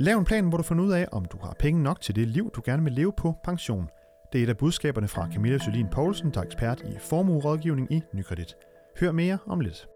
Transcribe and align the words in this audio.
Lav 0.00 0.18
en 0.18 0.24
plan, 0.24 0.48
hvor 0.48 0.56
du 0.56 0.62
finder 0.62 0.84
ud 0.84 0.92
af, 0.92 1.08
om 1.12 1.24
du 1.24 1.38
har 1.42 1.56
penge 1.58 1.82
nok 1.82 2.00
til 2.00 2.16
det 2.16 2.28
liv, 2.28 2.50
du 2.50 2.62
gerne 2.64 2.84
vil 2.84 2.92
leve 2.92 3.12
på 3.16 3.34
pension. 3.44 3.88
Det 4.32 4.38
er 4.38 4.42
et 4.42 4.48
af 4.48 4.56
budskaberne 4.56 5.08
fra 5.08 5.28
Camilla 5.32 5.58
Sølin 5.58 5.88
Poulsen, 5.92 6.30
der 6.30 6.40
er 6.40 6.44
ekspert 6.44 6.80
i 6.80 6.98
formuerådgivning 6.98 7.92
i 7.92 8.02
Nykredit. 8.14 8.56
Hør 9.00 9.12
mere 9.12 9.38
om 9.46 9.60
lidt. 9.60 9.88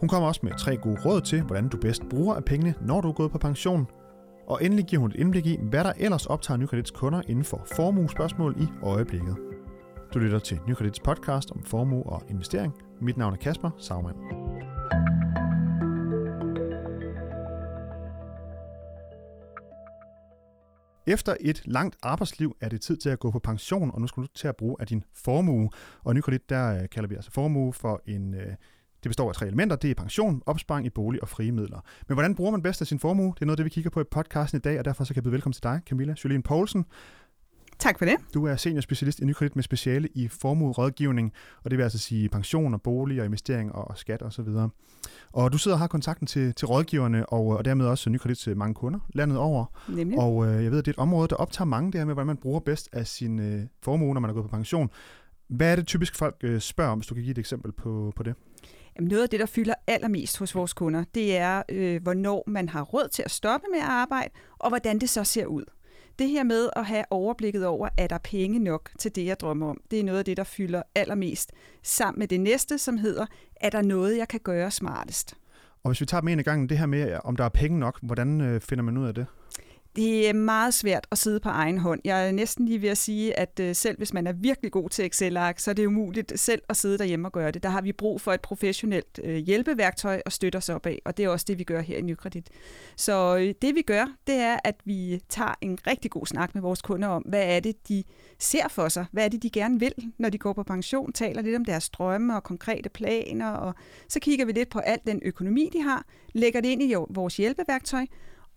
Hun 0.00 0.08
kommer 0.08 0.28
også 0.28 0.40
med 0.42 0.52
tre 0.58 0.76
gode 0.76 0.98
råd 1.04 1.20
til, 1.20 1.42
hvordan 1.42 1.68
du 1.68 1.76
bedst 1.76 2.02
bruger 2.10 2.34
af 2.34 2.44
pengene, 2.44 2.74
når 2.80 3.00
du 3.00 3.08
er 3.08 3.12
gået 3.12 3.30
på 3.30 3.38
pension. 3.38 3.86
Og 4.46 4.64
endelig 4.64 4.84
giver 4.84 5.00
hun 5.00 5.10
et 5.10 5.16
indblik 5.16 5.46
i, 5.46 5.58
hvad 5.62 5.84
der 5.84 5.92
ellers 5.98 6.26
optager 6.26 6.58
Nykredits 6.58 6.90
kunder 6.90 7.22
inden 7.28 7.44
for 7.44 7.62
formuespørgsmål 7.76 8.54
i 8.58 8.66
øjeblikket. 8.82 9.36
Du 10.14 10.18
lytter 10.18 10.38
til 10.38 10.58
Nykredits 10.68 11.00
podcast 11.00 11.50
om 11.50 11.62
formue 11.64 12.02
og 12.06 12.22
investering. 12.30 12.74
Mit 13.00 13.16
navn 13.16 13.32
er 13.32 13.38
Kasper 13.38 13.70
Sagmann. 13.78 14.45
Efter 21.06 21.36
et 21.40 21.62
langt 21.64 21.96
arbejdsliv 22.02 22.56
er 22.60 22.68
det 22.68 22.80
tid 22.80 22.96
til 22.96 23.08
at 23.08 23.18
gå 23.18 23.30
på 23.30 23.38
pension, 23.38 23.90
og 23.94 24.00
nu 24.00 24.06
skal 24.06 24.22
du 24.22 24.28
til 24.34 24.48
at 24.48 24.56
bruge 24.56 24.76
af 24.80 24.86
din 24.86 25.04
formue. 25.14 25.70
Og 26.04 26.14
Nykredit, 26.14 26.50
der 26.50 26.82
øh, 26.82 26.88
kalder 26.88 27.08
vi 27.08 27.14
altså 27.14 27.30
formue 27.30 27.72
for 27.72 28.02
en... 28.06 28.34
Øh, 28.34 28.54
det 29.02 29.10
består 29.10 29.28
af 29.28 29.34
tre 29.34 29.46
elementer. 29.46 29.76
Det 29.76 29.90
er 29.90 29.94
pension, 29.94 30.42
opsparing 30.46 30.86
i 30.86 30.90
bolig 30.90 31.22
og 31.22 31.28
frie 31.28 31.52
midler. 31.52 31.80
Men 32.08 32.14
hvordan 32.14 32.34
bruger 32.34 32.50
man 32.50 32.62
bedst 32.62 32.80
af 32.80 32.86
sin 32.86 32.98
formue? 32.98 33.32
Det 33.34 33.42
er 33.42 33.46
noget 33.46 33.54
af 33.54 33.56
det, 33.56 33.64
vi 33.64 33.70
kigger 33.70 33.90
på 33.90 34.00
i 34.00 34.04
podcasten 34.10 34.56
i 34.58 34.60
dag, 34.60 34.78
og 34.78 34.84
derfor 34.84 35.04
så 35.04 35.14
kan 35.14 35.16
jeg 35.16 35.24
byde 35.24 35.32
velkommen 35.32 35.52
til 35.52 35.62
dig, 35.62 35.80
Camilla 35.88 36.14
Jolene 36.24 36.42
Poulsen. 36.42 36.84
Tak 37.78 37.98
for 37.98 38.04
det. 38.04 38.16
Du 38.34 38.46
er 38.46 38.56
senior 38.56 38.80
specialist 38.80 39.20
i 39.20 39.24
Nykredit 39.24 39.56
med 39.56 39.62
speciale 39.62 40.08
i 40.14 40.28
formuerådgivning, 40.28 41.32
og 41.64 41.70
det 41.70 41.78
vil 41.78 41.82
altså 41.82 41.98
sige 41.98 42.28
pension 42.28 42.74
og 42.74 42.82
bolig 42.82 43.20
og 43.20 43.26
investering 43.26 43.72
og 43.72 43.98
skat 43.98 44.22
osv. 44.22 44.40
Og, 44.48 44.70
og 45.32 45.52
du 45.52 45.58
sidder 45.58 45.74
og 45.74 45.78
har 45.78 45.86
kontakten 45.86 46.26
til, 46.26 46.54
til 46.54 46.66
rådgiverne 46.66 47.26
og, 47.26 47.46
og 47.46 47.64
dermed 47.64 47.86
også 47.86 48.10
Nykredit 48.10 48.38
til 48.38 48.56
mange 48.56 48.74
kunder 48.74 48.98
landet 49.14 49.38
over. 49.38 49.64
Nemlig. 49.88 50.18
Og 50.18 50.46
øh, 50.46 50.64
jeg 50.64 50.70
ved, 50.70 50.78
at 50.78 50.84
det 50.84 50.90
er 50.90 50.94
et 50.94 51.02
område, 51.02 51.28
der 51.28 51.36
optager 51.36 51.66
mange 51.66 51.92
det 51.92 52.00
her 52.00 52.04
med, 52.04 52.14
hvordan 52.14 52.26
man 52.26 52.36
bruger 52.36 52.60
bedst 52.60 52.88
af 52.92 53.06
sin 53.06 53.38
øh, 53.38 53.62
formue, 53.82 54.14
når 54.14 54.20
man 54.20 54.30
er 54.30 54.34
gået 54.34 54.44
på 54.44 54.56
pension. 54.56 54.90
Hvad 55.48 55.72
er 55.72 55.76
det 55.76 55.86
typisk 55.86 56.16
folk 56.16 56.36
øh, 56.42 56.60
spørger 56.60 56.90
om, 56.90 56.98
hvis 56.98 57.06
du 57.06 57.14
kan 57.14 57.22
give 57.22 57.30
et 57.30 57.38
eksempel 57.38 57.72
på, 57.72 58.12
på 58.16 58.22
det? 58.22 58.34
Jamen 58.96 59.08
noget 59.08 59.22
af 59.22 59.28
det, 59.28 59.40
der 59.40 59.46
fylder 59.46 59.74
allermest 59.86 60.38
hos 60.38 60.54
vores 60.54 60.72
kunder, 60.72 61.04
det 61.14 61.36
er, 61.36 61.62
øh, 61.68 62.02
hvornår 62.02 62.44
man 62.46 62.68
har 62.68 62.82
råd 62.82 63.08
til 63.12 63.22
at 63.22 63.30
stoppe 63.30 63.66
med 63.72 63.80
at 63.80 63.88
arbejde, 63.88 64.30
og 64.58 64.68
hvordan 64.68 64.98
det 64.98 65.10
så 65.10 65.24
ser 65.24 65.46
ud. 65.46 65.64
Det 66.18 66.28
her 66.28 66.42
med 66.42 66.70
at 66.76 66.86
have 66.86 67.04
overblikket 67.10 67.66
over, 67.66 67.88
er 67.98 68.06
der 68.06 68.18
penge 68.18 68.58
nok 68.58 68.90
til 68.98 69.14
det, 69.14 69.26
jeg 69.26 69.40
drømmer 69.40 69.70
om, 69.70 69.80
det 69.90 70.00
er 70.00 70.04
noget 70.04 70.18
af 70.18 70.24
det, 70.24 70.36
der 70.36 70.44
fylder 70.44 70.82
allermest. 70.94 71.52
Sammen 71.82 72.18
med 72.18 72.28
det 72.28 72.40
næste, 72.40 72.78
som 72.78 72.98
hedder, 72.98 73.26
er 73.56 73.70
der 73.70 73.82
noget, 73.82 74.18
jeg 74.18 74.28
kan 74.28 74.40
gøre 74.40 74.70
smartest? 74.70 75.34
Og 75.82 75.90
hvis 75.90 76.00
vi 76.00 76.06
tager 76.06 76.22
med 76.22 76.32
en 76.32 76.40
i 76.40 76.42
gangen, 76.42 76.68
det 76.68 76.78
her 76.78 76.86
med, 76.86 77.18
om 77.24 77.36
der 77.36 77.44
er 77.44 77.48
penge 77.48 77.78
nok, 77.78 77.98
hvordan 78.02 78.40
øh, 78.40 78.60
finder 78.60 78.84
man 78.84 78.96
ud 78.96 79.06
af 79.06 79.14
det? 79.14 79.26
Det 79.96 80.28
er 80.28 80.32
meget 80.32 80.74
svært 80.74 81.06
at 81.10 81.18
sidde 81.18 81.40
på 81.40 81.48
egen 81.48 81.78
hånd. 81.78 82.00
Jeg 82.04 82.28
er 82.28 82.32
næsten 82.32 82.66
lige 82.66 82.82
ved 82.82 82.88
at 82.88 82.98
sige, 82.98 83.38
at 83.38 83.60
øh, 83.60 83.74
selv 83.74 83.96
hvis 83.98 84.12
man 84.12 84.26
er 84.26 84.32
virkelig 84.32 84.72
god 84.72 84.90
til 84.90 85.06
Excel-ark, 85.06 85.58
så 85.58 85.70
er 85.70 85.74
det 85.74 85.86
umuligt 85.86 86.40
selv 86.40 86.62
at 86.68 86.76
sidde 86.76 86.98
derhjemme 86.98 87.28
og 87.28 87.32
gøre 87.32 87.50
det. 87.50 87.62
Der 87.62 87.68
har 87.68 87.80
vi 87.80 87.92
brug 87.92 88.20
for 88.20 88.32
et 88.32 88.40
professionelt 88.40 89.20
øh, 89.24 89.36
hjælpeværktøj 89.36 90.22
og 90.26 90.32
støtte 90.32 90.56
os 90.56 90.68
op 90.68 90.86
af, 90.86 91.02
og 91.04 91.16
det 91.16 91.24
er 91.24 91.28
også 91.28 91.44
det, 91.48 91.58
vi 91.58 91.64
gør 91.64 91.80
her 91.80 91.98
i 91.98 92.00
Nykredit. 92.00 92.50
Så 92.96 93.36
øh, 93.36 93.54
det 93.62 93.74
vi 93.74 93.82
gør, 93.82 94.06
det 94.26 94.34
er, 94.34 94.58
at 94.64 94.74
vi 94.84 95.20
tager 95.28 95.54
en 95.60 95.78
rigtig 95.86 96.10
god 96.10 96.26
snak 96.26 96.54
med 96.54 96.62
vores 96.62 96.82
kunder 96.82 97.08
om, 97.08 97.22
hvad 97.22 97.56
er 97.56 97.60
det, 97.60 97.88
de 97.88 98.04
ser 98.38 98.68
for 98.68 98.88
sig? 98.88 99.06
Hvad 99.12 99.24
er 99.24 99.28
det, 99.28 99.42
de 99.42 99.50
gerne 99.50 99.80
vil, 99.80 99.94
når 100.18 100.28
de 100.28 100.38
går 100.38 100.52
på 100.52 100.62
pension? 100.62 101.12
Taler 101.12 101.42
lidt 101.42 101.56
om 101.56 101.64
deres 101.64 101.88
drømme 101.88 102.36
og 102.36 102.42
konkrete 102.42 102.88
planer, 102.88 103.50
og 103.50 103.74
så 104.08 104.20
kigger 104.20 104.44
vi 104.46 104.52
lidt 104.52 104.68
på 104.70 104.78
al 104.78 104.98
den 105.06 105.20
økonomi, 105.24 105.70
de 105.72 105.82
har, 105.82 106.04
lægger 106.32 106.60
det 106.60 106.68
ind 106.68 106.82
i 106.82 106.94
vores 107.10 107.36
hjælpeværktøj, 107.36 108.06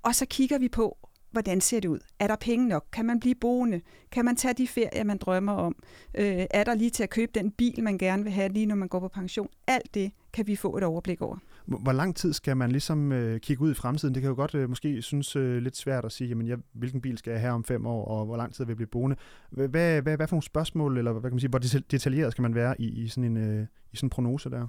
og 0.03 0.15
så 0.15 0.25
kigger 0.25 0.57
vi 0.57 0.69
på, 0.69 0.97
hvordan 1.31 1.61
ser 1.61 1.79
det 1.79 1.89
ud? 1.89 1.99
Er 2.19 2.27
der 2.27 2.35
penge 2.35 2.67
nok? 2.67 2.85
Kan 2.93 3.05
man 3.05 3.19
blive 3.19 3.35
boende? 3.35 3.81
Kan 4.11 4.25
man 4.25 4.35
tage 4.35 4.53
de 4.53 4.67
ferier, 4.67 5.03
man 5.03 5.17
drømmer 5.17 5.53
om? 5.53 5.75
Øh, 6.15 6.45
er 6.51 6.63
der 6.63 6.73
lige 6.73 6.89
til 6.89 7.03
at 7.03 7.09
købe 7.09 7.31
den 7.35 7.51
bil, 7.51 7.83
man 7.83 7.97
gerne 7.97 8.23
vil 8.23 8.31
have, 8.31 8.49
lige 8.49 8.65
når 8.65 8.75
man 8.75 8.87
går 8.87 8.99
på 8.99 9.07
pension? 9.07 9.47
Alt 9.67 9.93
det 9.93 10.11
kan 10.33 10.47
vi 10.47 10.55
få 10.55 10.77
et 10.77 10.83
overblik 10.83 11.21
over. 11.21 11.37
Hvor 11.65 11.91
lang 11.91 12.15
tid 12.15 12.33
skal 12.33 12.57
man 12.57 12.71
ligesom 12.71 13.11
øh, 13.11 13.39
kigge 13.39 13.63
ud 13.63 13.71
i 13.71 13.73
fremtiden? 13.73 14.13
Det 14.15 14.21
kan 14.21 14.29
jo 14.29 14.35
godt 14.35 14.55
øh, 14.55 14.69
måske 14.69 15.01
synes 15.01 15.35
øh, 15.35 15.57
lidt 15.57 15.77
svært 15.77 16.05
at 16.05 16.11
sige, 16.11 16.27
jamen, 16.27 16.47
jeg, 16.47 16.57
hvilken 16.73 17.01
bil 17.01 17.17
skal 17.17 17.31
jeg 17.31 17.41
have 17.41 17.53
om 17.53 17.63
fem 17.63 17.85
år, 17.85 18.05
og 18.05 18.25
hvor 18.25 18.37
lang 18.37 18.53
tid 18.53 18.65
vil 18.65 18.71
jeg 18.71 18.77
blive 18.77 18.87
boende? 18.87 19.15
Hvad, 19.49 19.67
hvad, 19.67 20.01
hvad 20.01 20.27
for 20.27 20.35
nogle 20.35 20.43
spørgsmål, 20.43 20.97
eller 20.97 21.11
hvad 21.11 21.21
kan 21.21 21.35
man 21.35 21.39
sige, 21.39 21.49
hvor 21.49 21.59
detaljeret 21.91 22.31
skal 22.31 22.41
man 22.41 22.55
være 22.55 22.81
i, 22.81 23.03
i, 23.03 23.07
sådan 23.07 23.23
en, 23.23 23.37
øh, 23.37 23.67
i 23.91 23.95
sådan 23.95 24.05
en 24.05 24.09
prognose 24.09 24.49
der? 24.49 24.67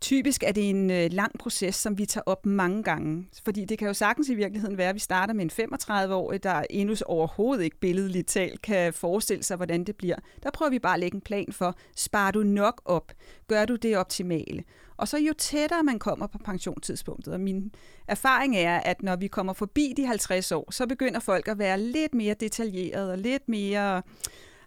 Typisk 0.00 0.42
er 0.42 0.52
det 0.52 0.70
en 0.70 0.90
øh, 0.90 1.12
lang 1.12 1.38
proces, 1.38 1.74
som 1.74 1.98
vi 1.98 2.06
tager 2.06 2.22
op 2.26 2.46
mange 2.46 2.82
gange. 2.82 3.26
Fordi 3.44 3.64
det 3.64 3.78
kan 3.78 3.86
jo 3.86 3.94
sagtens 3.94 4.28
i 4.28 4.34
virkeligheden 4.34 4.78
være, 4.78 4.88
at 4.88 4.94
vi 4.94 5.00
starter 5.00 5.34
med 5.34 5.44
en 5.44 5.72
35-årig, 5.72 6.42
der 6.42 6.62
endnu 6.70 6.96
overhovedet 7.06 7.64
ikke 7.64 7.80
billedligt 7.80 8.28
talt 8.28 8.62
kan 8.62 8.92
forestille 8.92 9.42
sig, 9.42 9.56
hvordan 9.56 9.84
det 9.84 9.96
bliver. 9.96 10.16
Der 10.42 10.50
prøver 10.50 10.70
vi 10.70 10.78
bare 10.78 10.94
at 10.94 11.00
lægge 11.00 11.14
en 11.14 11.20
plan 11.20 11.52
for, 11.52 11.76
sparer 11.96 12.30
du 12.30 12.42
nok 12.42 12.82
op? 12.84 13.12
Gør 13.46 13.64
du 13.64 13.76
det 13.76 13.96
optimale? 13.96 14.64
Og 14.96 15.08
så 15.08 15.18
jo 15.18 15.32
tættere 15.38 15.82
man 15.82 15.98
kommer 15.98 16.26
på 16.26 16.38
pensionstidspunktet, 16.38 17.34
og 17.34 17.40
min 17.40 17.74
erfaring 18.08 18.56
er, 18.56 18.80
at 18.80 19.02
når 19.02 19.16
vi 19.16 19.26
kommer 19.26 19.52
forbi 19.52 19.94
de 19.96 20.06
50 20.06 20.52
år, 20.52 20.72
så 20.72 20.86
begynder 20.86 21.20
folk 21.20 21.48
at 21.48 21.58
være 21.58 21.80
lidt 21.80 22.14
mere 22.14 22.34
detaljerede 22.34 23.12
og 23.12 23.18
lidt 23.18 23.48
mere 23.48 24.02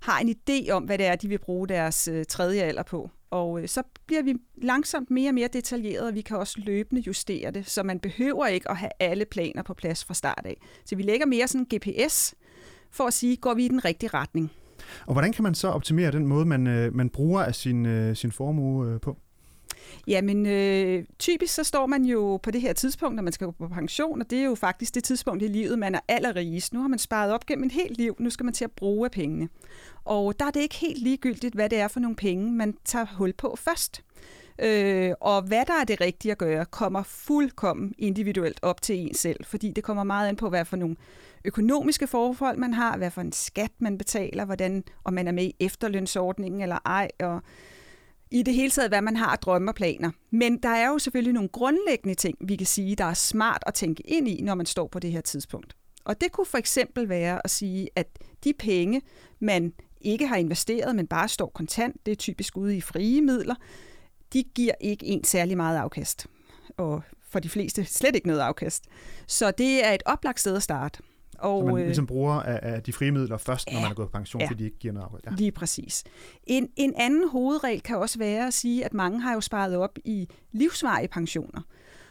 har 0.02 0.20
en 0.20 0.30
idé 0.30 0.70
om, 0.72 0.84
hvad 0.84 0.98
det 0.98 1.06
er, 1.06 1.16
de 1.16 1.28
vil 1.28 1.40
bruge 1.40 1.68
deres 1.68 2.08
øh, 2.08 2.26
tredje 2.26 2.62
alder 2.62 2.84
på. 2.84 3.10
Og 3.32 3.62
øh, 3.62 3.68
så 3.68 3.84
bliver 4.06 4.22
vi 4.24 4.36
langsomt 4.56 5.12
mere 5.12 5.30
og 5.30 5.34
mere 5.34 5.50
detaljeret, 5.54 6.08
og 6.08 6.16
vi 6.16 6.22
kan 6.22 6.38
også 6.38 6.62
løbende 6.66 7.02
justere 7.08 7.52
det, 7.52 7.70
så 7.70 7.84
man 7.84 8.00
behøver 8.00 8.48
ikke 8.48 8.72
at 8.72 8.78
have 8.78 8.92
alle 9.00 9.26
planer 9.26 9.64
på 9.64 9.74
plads 9.74 10.06
fra 10.06 10.14
start 10.14 10.42
af. 10.46 10.58
Så 10.86 10.96
vi 10.96 11.04
lægger 11.04 11.26
mere 11.26 11.48
sådan 11.48 11.68
en 11.72 11.80
GPS 11.80 12.36
for 12.92 13.04
at 13.04 13.14
sige, 13.14 13.38
går 13.38 13.54
vi 13.54 13.66
i 13.66 13.68
den 13.68 13.86
rigtige 13.86 14.10
retning. 14.14 14.52
Og 15.06 15.14
hvordan 15.14 15.34
kan 15.34 15.44
man 15.44 15.56
så 15.56 15.68
optimere 15.68 16.12
den 16.12 16.28
måde, 16.28 16.46
man, 16.46 16.68
øh, 16.68 16.96
man 16.96 17.10
bruger 17.10 17.42
af 17.42 17.56
sin, 17.56 17.86
øh, 17.86 18.16
sin 18.16 18.32
formue 18.32 18.88
øh, 18.88 19.02
på? 19.02 19.18
Jamen, 20.08 20.46
øh, 20.46 21.04
typisk 21.20 21.54
så 21.54 21.64
står 21.64 21.86
man 21.86 22.06
jo 22.06 22.40
på 22.44 22.52
det 22.52 22.62
her 22.62 22.74
tidspunkt, 22.74 23.16
når 23.16 23.24
man 23.24 23.34
skal 23.34 23.46
gå 23.46 23.52
på 23.52 23.68
pension, 23.68 24.22
og 24.22 24.30
det 24.30 24.40
er 24.40 24.44
jo 24.44 24.56
faktisk 24.56 24.96
det 24.96 25.04
tidspunkt 25.04 25.44
i 25.44 25.48
livet, 25.48 25.80
man 25.80 25.96
er 25.96 26.00
allerrigest. 26.08 26.74
Nu 26.74 26.82
har 26.82 26.88
man 26.88 27.00
sparet 27.00 27.34
op 27.34 27.46
gennem 27.46 27.66
et 27.66 27.72
helt 27.72 27.98
liv, 27.98 28.16
nu 28.20 28.30
skal 28.30 28.44
man 28.44 28.54
til 28.54 28.64
at 28.64 28.72
bruge 28.72 29.06
af 29.06 29.12
pengene. 29.12 29.50
Og 30.06 30.40
der 30.40 30.46
er 30.46 30.52
det 30.52 30.60
ikke 30.60 30.76
helt 30.76 31.04
ligegyldigt, 31.04 31.56
hvad 31.56 31.70
det 31.70 31.80
er 31.80 31.88
for 31.88 32.00
nogle 32.00 32.16
penge, 32.16 32.52
man 32.52 32.76
tager 32.86 33.06
hul 33.18 33.34
på 33.34 33.56
først. 33.60 34.04
Øh, 34.60 35.14
og 35.22 35.42
hvad 35.42 35.66
der 35.66 35.74
er 35.82 35.84
det 35.84 36.02
rigtige 36.02 36.32
at 36.32 36.38
gøre, 36.38 36.66
kommer 36.66 37.04
fuldkommen 37.04 37.94
individuelt 37.98 38.60
op 38.62 38.82
til 38.82 38.96
en 38.96 39.14
selv, 39.14 39.46
fordi 39.46 39.72
det 39.72 39.84
kommer 39.84 40.04
meget 40.04 40.30
an 40.30 40.36
på, 40.36 40.50
hvad 40.50 40.66
for 40.66 40.78
nogle 40.78 40.96
økonomiske 41.46 42.08
forhold 42.08 42.58
man 42.58 42.74
har, 42.74 42.98
hvad 42.98 43.12
for 43.12 43.22
en 43.22 43.32
skat 43.32 43.72
man 43.80 43.98
betaler, 43.98 44.46
hvordan, 44.46 44.84
om 45.04 45.14
man 45.14 45.28
er 45.28 45.32
med 45.32 45.44
i 45.44 45.56
efterlønsordningen 45.60 46.62
eller 46.62 46.78
ej, 46.86 47.08
og 47.20 47.42
i 48.32 48.44
det 48.44 48.54
hele 48.54 48.72
taget, 48.72 48.92
hvad 48.92 49.02
man 49.02 49.16
har 49.16 49.28
af 49.28 49.40
drømme 49.40 49.72
og 49.72 49.76
planer. 49.76 50.12
Men 50.32 50.58
der 50.58 50.70
er 50.70 50.88
jo 50.88 51.00
selvfølgelig 51.00 51.34
nogle 51.34 51.50
grundlæggende 51.50 52.16
ting, 52.16 52.38
vi 52.42 52.56
kan 52.56 52.68
sige, 52.68 52.96
der 52.96 53.06
er 53.06 53.14
smart 53.14 53.64
at 53.68 53.74
tænke 53.74 54.04
ind 54.08 54.28
i, 54.28 54.42
når 54.42 54.56
man 54.56 54.66
står 54.66 54.88
på 54.88 55.00
det 55.00 55.12
her 55.12 55.22
tidspunkt. 55.22 55.76
Og 56.06 56.22
det 56.22 56.32
kunne 56.32 56.46
for 56.46 56.58
eksempel 56.58 57.10
være 57.10 57.42
at 57.44 57.50
sige, 57.50 57.90
at 57.96 58.08
de 58.44 58.54
penge, 58.60 59.02
man 59.40 59.74
ikke 60.02 60.28
har 60.28 60.36
investeret, 60.36 60.96
men 60.96 61.08
bare 61.08 61.28
står 61.28 61.52
kontant, 61.56 62.06
det 62.06 62.12
er 62.12 62.16
typisk 62.16 62.58
ude 62.58 62.78
i 62.78 62.82
frie 62.82 63.22
midler, 63.22 63.56
de 64.34 64.44
giver 64.44 64.74
ikke 64.82 65.06
en 65.06 65.24
særlig 65.24 65.58
meget 65.58 65.78
afkast. 65.78 66.28
Og 66.78 67.02
for 67.30 67.40
de 67.40 67.50
fleste 67.50 67.86
slet 67.86 68.16
ikke 68.16 68.28
noget 68.28 68.40
afkast. 68.40 68.84
Så 69.28 69.52
det 69.52 69.86
er 69.86 69.92
et 69.92 70.04
oplagt 70.06 70.40
sted 70.40 70.56
at 70.56 70.64
starte. 70.64 71.00
Og, 71.40 71.62
så 71.62 71.66
man 71.66 71.78
øh, 71.78 71.86
ligesom 71.86 72.08
bruger 72.08 72.34
af, 72.34 72.76
af 72.76 72.84
de 72.84 72.94
frie 72.94 73.12
midler 73.12 73.38
først, 73.38 73.68
ja, 73.68 73.74
når 73.74 73.82
man 73.82 73.92
er 73.92 73.96
gået 73.96 74.08
på 74.08 74.18
pension, 74.18 74.42
ja, 74.42 74.48
fordi 74.48 74.60
de 74.60 74.66
ikke 74.66 74.80
giver 74.80 74.94
noget 74.94 75.06
arbejde. 75.06 75.28
Ja. 75.30 75.36
Lige 75.36 75.52
præcis. 75.52 76.04
En, 76.44 76.70
en 76.76 76.94
anden 76.98 77.30
hovedregel 77.30 77.82
kan 77.82 77.98
også 77.98 78.20
være 78.20 78.48
at 78.48 78.54
sige, 78.54 78.86
at 78.86 78.94
mange 78.94 79.22
har 79.22 79.34
jo 79.34 79.42
sparet 79.42 79.78
op 79.78 79.98
i 80.06 80.28
livsvarige 80.52 81.08
pensioner. 81.08 81.62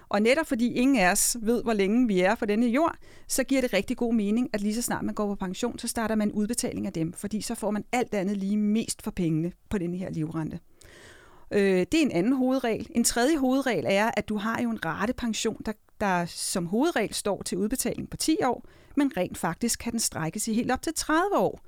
Og 0.08 0.22
netop 0.22 0.46
fordi 0.46 0.72
ingen 0.72 0.96
af 0.96 1.12
os 1.12 1.36
ved, 1.40 1.62
hvor 1.62 1.72
længe 1.72 2.06
vi 2.08 2.20
er 2.20 2.34
på 2.34 2.46
denne 2.46 2.66
jord, 2.66 2.96
så 3.28 3.44
giver 3.44 3.60
det 3.60 3.72
rigtig 3.72 3.96
god 3.96 4.14
mening, 4.14 4.50
at 4.52 4.60
lige 4.60 4.74
så 4.74 4.82
snart 4.82 5.04
man 5.04 5.14
går 5.14 5.26
på 5.26 5.34
pension, 5.34 5.78
så 5.78 5.88
starter 5.88 6.14
man 6.14 6.32
udbetaling 6.32 6.86
af 6.86 6.92
dem, 6.92 7.12
fordi 7.12 7.40
så 7.40 7.54
får 7.54 7.70
man 7.70 7.84
alt 7.92 8.14
andet 8.14 8.36
lige 8.36 8.56
mest 8.56 9.02
for 9.02 9.10
pengene 9.10 9.52
på 9.70 9.78
denne 9.78 9.96
her 9.96 10.10
livrente. 10.10 10.60
Øh, 11.50 11.60
det 11.60 11.94
er 11.94 12.02
en 12.02 12.12
anden 12.12 12.32
hovedregel. 12.32 12.86
En 12.90 13.04
tredje 13.04 13.36
hovedregel 13.36 13.84
er, 13.88 14.10
at 14.16 14.28
du 14.28 14.36
har 14.36 14.62
jo 14.62 14.70
en 14.70 14.84
ratepension, 14.84 15.62
der, 15.66 15.72
der 16.00 16.26
som 16.26 16.66
hovedregel 16.66 17.14
står 17.14 17.42
til 17.42 17.58
udbetaling 17.58 18.10
på 18.10 18.16
10 18.16 18.36
år, 18.44 18.64
men 18.96 19.12
rent 19.16 19.38
faktisk 19.38 19.78
kan 19.78 19.92
den 19.92 20.00
strækkes 20.00 20.48
i 20.48 20.54
helt 20.54 20.70
op 20.70 20.82
til 20.82 20.94
30 20.94 21.36
år. 21.36 21.60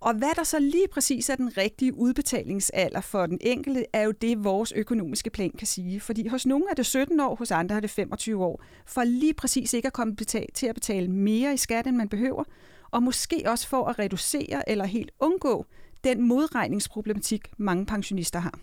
Og 0.00 0.14
hvad 0.14 0.30
der 0.36 0.44
så 0.44 0.58
lige 0.58 0.88
præcis 0.92 1.30
er 1.30 1.36
den 1.36 1.56
rigtige 1.56 1.94
udbetalingsalder 1.94 3.00
for 3.00 3.26
den 3.26 3.38
enkelte, 3.40 3.84
er 3.92 4.02
jo 4.02 4.10
det, 4.10 4.44
vores 4.44 4.72
økonomiske 4.72 5.30
plan 5.30 5.50
kan 5.50 5.66
sige. 5.66 6.00
Fordi 6.00 6.26
hos 6.26 6.46
nogle 6.46 6.64
er 6.70 6.74
det 6.74 6.86
17 6.86 7.20
år, 7.20 7.34
hos 7.34 7.50
andre 7.50 7.76
er 7.76 7.80
det 7.80 7.90
25 7.90 8.44
år. 8.44 8.62
For 8.86 9.04
lige 9.04 9.34
præcis 9.34 9.72
ikke 9.72 9.86
at 9.86 9.92
komme 9.92 10.14
til 10.54 10.66
at 10.66 10.74
betale 10.74 11.10
mere 11.10 11.54
i 11.54 11.56
skat, 11.56 11.86
end 11.86 11.96
man 11.96 12.08
behøver. 12.08 12.44
Og 12.90 13.02
måske 13.02 13.42
også 13.46 13.68
for 13.68 13.84
at 13.84 13.98
reducere 13.98 14.68
eller 14.68 14.84
helt 14.84 15.10
undgå 15.20 15.66
den 16.04 16.22
modregningsproblematik, 16.22 17.48
mange 17.56 17.86
pensionister 17.86 18.38
har. 18.38 18.58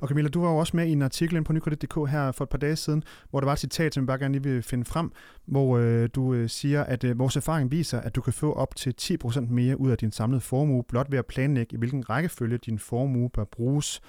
Og 0.00 0.08
Camilla, 0.08 0.28
du 0.28 0.40
var 0.40 0.50
jo 0.50 0.56
også 0.56 0.76
med 0.76 0.86
i 0.86 0.92
en 0.92 1.02
artikel 1.02 1.36
inde 1.36 1.46
på 1.46 1.52
nykredit.dk 1.52 2.10
her 2.10 2.32
for 2.32 2.44
et 2.44 2.48
par 2.48 2.58
dage 2.58 2.76
siden, 2.76 3.02
hvor 3.30 3.40
der 3.40 3.44
var 3.44 3.52
et 3.52 3.58
citat, 3.58 3.94
som 3.94 4.02
jeg 4.02 4.06
bare 4.06 4.18
gerne 4.18 4.32
lige 4.32 4.42
vil 4.42 4.62
finde 4.62 4.84
frem, 4.84 5.12
hvor 5.46 5.78
øh, 5.78 6.08
du 6.14 6.34
øh, 6.34 6.48
siger, 6.48 6.84
at 6.84 7.04
øh, 7.04 7.18
vores 7.18 7.36
erfaring 7.36 7.70
viser, 7.70 8.00
at 8.00 8.16
du 8.16 8.20
kan 8.20 8.32
få 8.32 8.52
op 8.52 8.76
til 8.76 8.94
10% 9.24 9.40
mere 9.40 9.80
ud 9.80 9.90
af 9.90 9.98
din 9.98 10.12
samlede 10.12 10.40
formue, 10.40 10.82
blot 10.82 11.10
ved 11.10 11.18
at 11.18 11.26
planlægge, 11.26 11.74
i 11.74 11.78
hvilken 11.78 12.10
rækkefølge 12.10 12.58
din 12.58 12.78
formue 12.78 13.30
bør 13.30 13.44
bruges. 13.44 14.00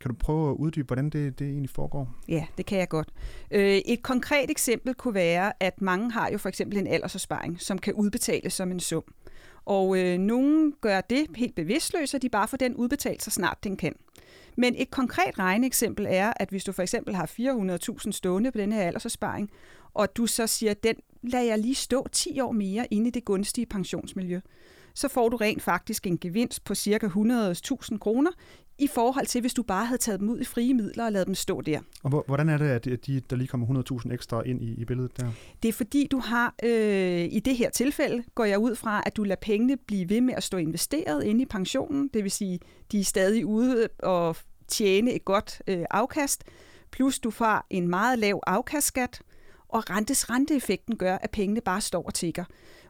Kan 0.00 0.10
du 0.10 0.16
prøve 0.20 0.50
at 0.50 0.54
uddybe, 0.54 0.86
hvordan 0.86 1.10
det, 1.10 1.38
det 1.38 1.46
egentlig 1.46 1.70
foregår? 1.70 2.14
Ja, 2.28 2.46
det 2.58 2.66
kan 2.66 2.78
jeg 2.78 2.88
godt. 2.88 3.08
Øh, 3.50 3.76
et 3.76 4.02
konkret 4.02 4.50
eksempel 4.50 4.94
kunne 4.94 5.14
være, 5.14 5.52
at 5.60 5.82
mange 5.82 6.12
har 6.12 6.30
jo 6.32 6.38
for 6.38 6.48
eksempel 6.48 6.78
en 6.78 6.86
aldersopsparing, 6.86 7.60
som 7.60 7.78
kan 7.78 7.94
udbetales 7.94 8.52
som 8.52 8.70
en 8.70 8.80
sum. 8.80 9.02
Og 9.64 9.98
øh, 9.98 10.18
nogen 10.18 10.74
gør 10.80 11.00
det 11.00 11.26
helt 11.36 11.54
bevidstløst, 11.54 12.14
at 12.14 12.22
de 12.22 12.28
bare 12.28 12.48
får 12.48 12.56
den 12.56 12.74
udbetalt, 12.74 13.22
så 13.22 13.30
snart 13.30 13.64
den 13.64 13.76
kan. 13.76 13.94
Men 14.58 14.74
et 14.78 14.90
konkret 14.90 15.38
regneeksempel 15.38 16.06
er, 16.08 16.32
at 16.36 16.48
hvis 16.48 16.64
du 16.64 16.72
for 16.72 16.82
eksempel 16.82 17.14
har 17.14 17.26
400.000 18.06 18.12
stående 18.12 18.52
på 18.52 18.58
denne 18.58 18.74
her 18.74 18.82
aldersopsparing, 18.82 19.50
og 19.94 20.16
du 20.16 20.26
så 20.26 20.46
siger, 20.46 20.74
den 20.74 20.94
lader 21.22 21.44
jeg 21.44 21.58
lige 21.58 21.74
stå 21.74 22.06
10 22.12 22.40
år 22.40 22.52
mere 22.52 22.86
inde 22.90 23.08
i 23.08 23.10
det 23.10 23.24
gunstige 23.24 23.66
pensionsmiljø, 23.66 24.40
så 24.94 25.08
får 25.08 25.28
du 25.28 25.36
rent 25.36 25.62
faktisk 25.62 26.06
en 26.06 26.18
gevinst 26.18 26.64
på 26.64 26.74
ca. 26.74 27.06
100.000 27.06 27.98
kroner 27.98 28.30
i 28.78 28.86
forhold 28.86 29.26
til, 29.26 29.40
hvis 29.40 29.54
du 29.54 29.62
bare 29.62 29.86
havde 29.86 29.98
taget 29.98 30.20
dem 30.20 30.28
ud 30.28 30.40
i 30.40 30.44
frie 30.44 30.74
midler 30.74 31.04
og 31.04 31.12
lavet 31.12 31.26
dem 31.26 31.34
stå 31.34 31.60
der. 31.60 31.80
Og 32.02 32.24
hvordan 32.26 32.48
er 32.48 32.58
det, 32.58 32.90
at 32.90 33.06
de, 33.06 33.20
der 33.20 33.36
lige 33.36 33.48
kommer 33.48 33.84
100.000 34.06 34.12
ekstra 34.12 34.42
ind 34.42 34.62
i, 34.62 34.74
i 34.74 34.84
billedet 34.84 35.16
der? 35.16 35.30
Det 35.62 35.68
er 35.68 35.72
fordi, 35.72 36.06
du 36.10 36.18
har, 36.18 36.54
øh, 36.62 37.24
i 37.24 37.40
det 37.44 37.56
her 37.56 37.70
tilfælde, 37.70 38.24
går 38.34 38.44
jeg 38.44 38.58
ud 38.58 38.74
fra, 38.74 39.02
at 39.06 39.16
du 39.16 39.24
lader 39.24 39.40
pengene 39.40 39.76
blive 39.76 40.08
ved 40.08 40.20
med 40.20 40.34
at 40.36 40.42
stå 40.42 40.56
investeret 40.56 41.24
inde 41.24 41.42
i 41.42 41.46
pensionen, 41.46 42.10
det 42.14 42.22
vil 42.22 42.30
sige, 42.30 42.60
de 42.92 43.00
er 43.00 43.04
stadig 43.04 43.46
ude 43.46 43.88
og 43.98 44.36
tjene 44.68 45.12
et 45.12 45.24
godt 45.24 45.62
øh, 45.66 45.84
afkast, 45.90 46.44
plus 46.90 47.18
du 47.18 47.30
får 47.30 47.66
en 47.70 47.88
meget 47.88 48.18
lav 48.18 48.40
afkastskat, 48.46 49.22
og 49.68 49.90
rentes 49.90 50.30
renteeffekten 50.30 50.96
gør, 50.96 51.18
at 51.20 51.30
pengene 51.30 51.60
bare 51.60 51.80
står 51.80 52.02
og 52.02 52.14
tigger. 52.14 52.44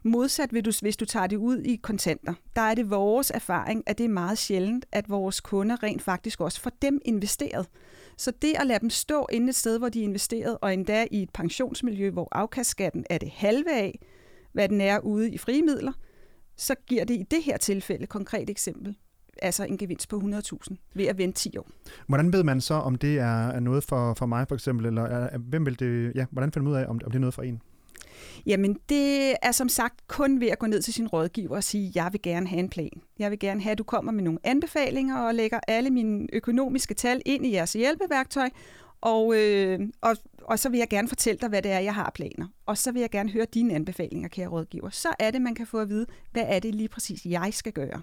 Modsat 0.09 0.53
vil 0.53 0.65
du, 0.65 0.73
hvis 0.81 0.97
du 0.97 1.05
tager 1.05 1.27
det 1.27 1.37
ud 1.37 1.59
i 1.59 1.77
kontanter, 1.77 2.35
der 2.57 2.63
er 2.63 2.75
det 2.75 2.91
vores 2.91 3.31
erfaring, 3.31 3.83
at 3.87 3.99
det 3.99 4.05
er 4.05 4.09
meget 4.09 4.39
sjældent, 4.39 4.87
at 4.93 5.09
vores 5.09 5.41
kunder 5.41 5.83
rent 5.83 6.03
faktisk 6.03 6.41
også 6.41 6.61
får 6.61 6.73
dem 6.83 7.01
investeret. 7.05 7.67
Så 8.17 8.33
det 8.43 8.55
at 8.59 8.67
lade 8.67 8.79
dem 8.81 8.91
stå 8.91 9.27
inde 9.33 9.49
et 9.49 9.55
sted, 9.55 9.79
hvor 9.79 9.89
de 9.89 10.01
er 10.01 10.05
investeret, 10.05 10.59
og 10.61 10.75
endda 10.75 11.07
i 11.11 11.23
et 11.23 11.31
pensionsmiljø, 11.31 12.11
hvor 12.11 12.29
afkastskatten 12.33 13.05
er 13.11 13.19
det 13.19 13.31
halve 13.31 13.73
af, 13.73 13.99
hvad 14.53 14.69
den 14.69 14.81
er 14.81 14.99
ude 14.99 15.31
i 15.31 15.39
frie 15.39 15.63
midler, 15.63 15.93
så 16.57 16.75
giver 16.87 17.05
det 17.05 17.15
i 17.15 17.25
det 17.31 17.43
her 17.43 17.57
tilfælde, 17.57 18.07
konkret 18.07 18.51
eksempel, 18.51 18.97
altså 19.43 19.65
en 19.65 19.79
gevinst 19.79 20.09
på 20.09 20.17
100.000 20.19 20.77
ved 20.95 21.05
at 21.05 21.19
vente 21.19 21.39
10 21.39 21.57
år. 21.57 21.71
Hvordan 22.07 22.33
ved 22.33 22.45
man 22.45 22.61
så, 22.61 22.75
om 22.75 22.95
det 22.95 23.19
er 23.19 23.61
noget 23.61 23.85
for, 23.85 24.15
for 24.15 24.27
mig 24.27 24.49
for 24.49 24.55
eksempel, 24.55 24.87
eller 24.87 25.03
er, 25.03 25.39
hvem 25.39 25.67
vil 25.67 25.81
det, 25.81 26.13
ja, 26.15 26.27
hvordan 26.31 26.53
finder 26.53 26.69
man 26.69 26.73
ud 26.73 26.83
af, 26.83 26.87
om, 26.87 27.01
om 27.05 27.11
det 27.11 27.15
er 27.15 27.21
noget 27.21 27.35
for 27.35 27.43
en? 27.43 27.63
Jamen, 28.47 28.77
det 28.89 29.35
er 29.43 29.53
som 29.53 29.69
sagt 29.69 30.09
kun 30.09 30.41
ved 30.41 30.49
at 30.49 30.59
gå 30.59 30.67
ned 30.67 30.83
til 30.83 30.95
sin 30.95 31.09
rådgiver 31.09 31.57
og 31.57 31.65
sige, 31.65 31.93
jeg 31.95 32.09
vil 32.13 32.23
gerne 32.23 32.47
have 32.49 32.61
en 32.61 32.69
plan. 32.69 33.01
Jeg 33.19 33.31
vil 33.31 33.39
gerne 33.39 33.63
have, 33.63 33.73
at 33.73 33.79
du 33.79 33.85
kommer 33.85 34.13
med 34.13 34.25
nogle 34.25 34.39
anbefalinger 34.45 35.19
og 35.19 35.35
lægger 35.35 35.61
alle 35.69 35.91
mine 35.91 36.27
økonomiske 36.33 36.95
tal 36.95 37.23
ind 37.27 37.47
i 37.47 37.53
jeres 37.53 37.73
hjælpeværktøj, 37.73 38.51
og, 39.01 39.35
øh, 39.37 39.81
og, 40.01 40.17
og 40.43 40.59
så 40.59 40.69
vil 40.69 40.79
jeg 40.79 40.89
gerne 40.89 41.09
fortælle 41.09 41.39
dig, 41.41 41.49
hvad 41.49 41.63
det 41.63 41.71
er, 41.71 41.79
jeg 41.79 41.95
har 41.95 42.11
planer. 42.15 42.47
Og 42.67 42.79
så 42.79 42.93
vil 42.93 43.01
jeg 43.01 43.11
gerne 43.11 43.31
høre 43.31 43.47
dine 43.55 43.75
anbefalinger, 43.75 44.29
kære 44.29 44.49
rådgiver. 44.49 44.91
Så 44.91 45.09
er 45.19 45.31
det, 45.31 45.43
man 45.43 45.55
kan 45.55 45.67
få 45.67 45.79
at 45.79 45.89
vide, 45.89 46.07
hvad 46.33 46.45
er 46.47 46.59
det 46.59 46.75
lige 46.75 46.89
præcis, 46.89 47.25
jeg 47.25 47.49
skal 47.55 47.73
gøre. 47.73 48.01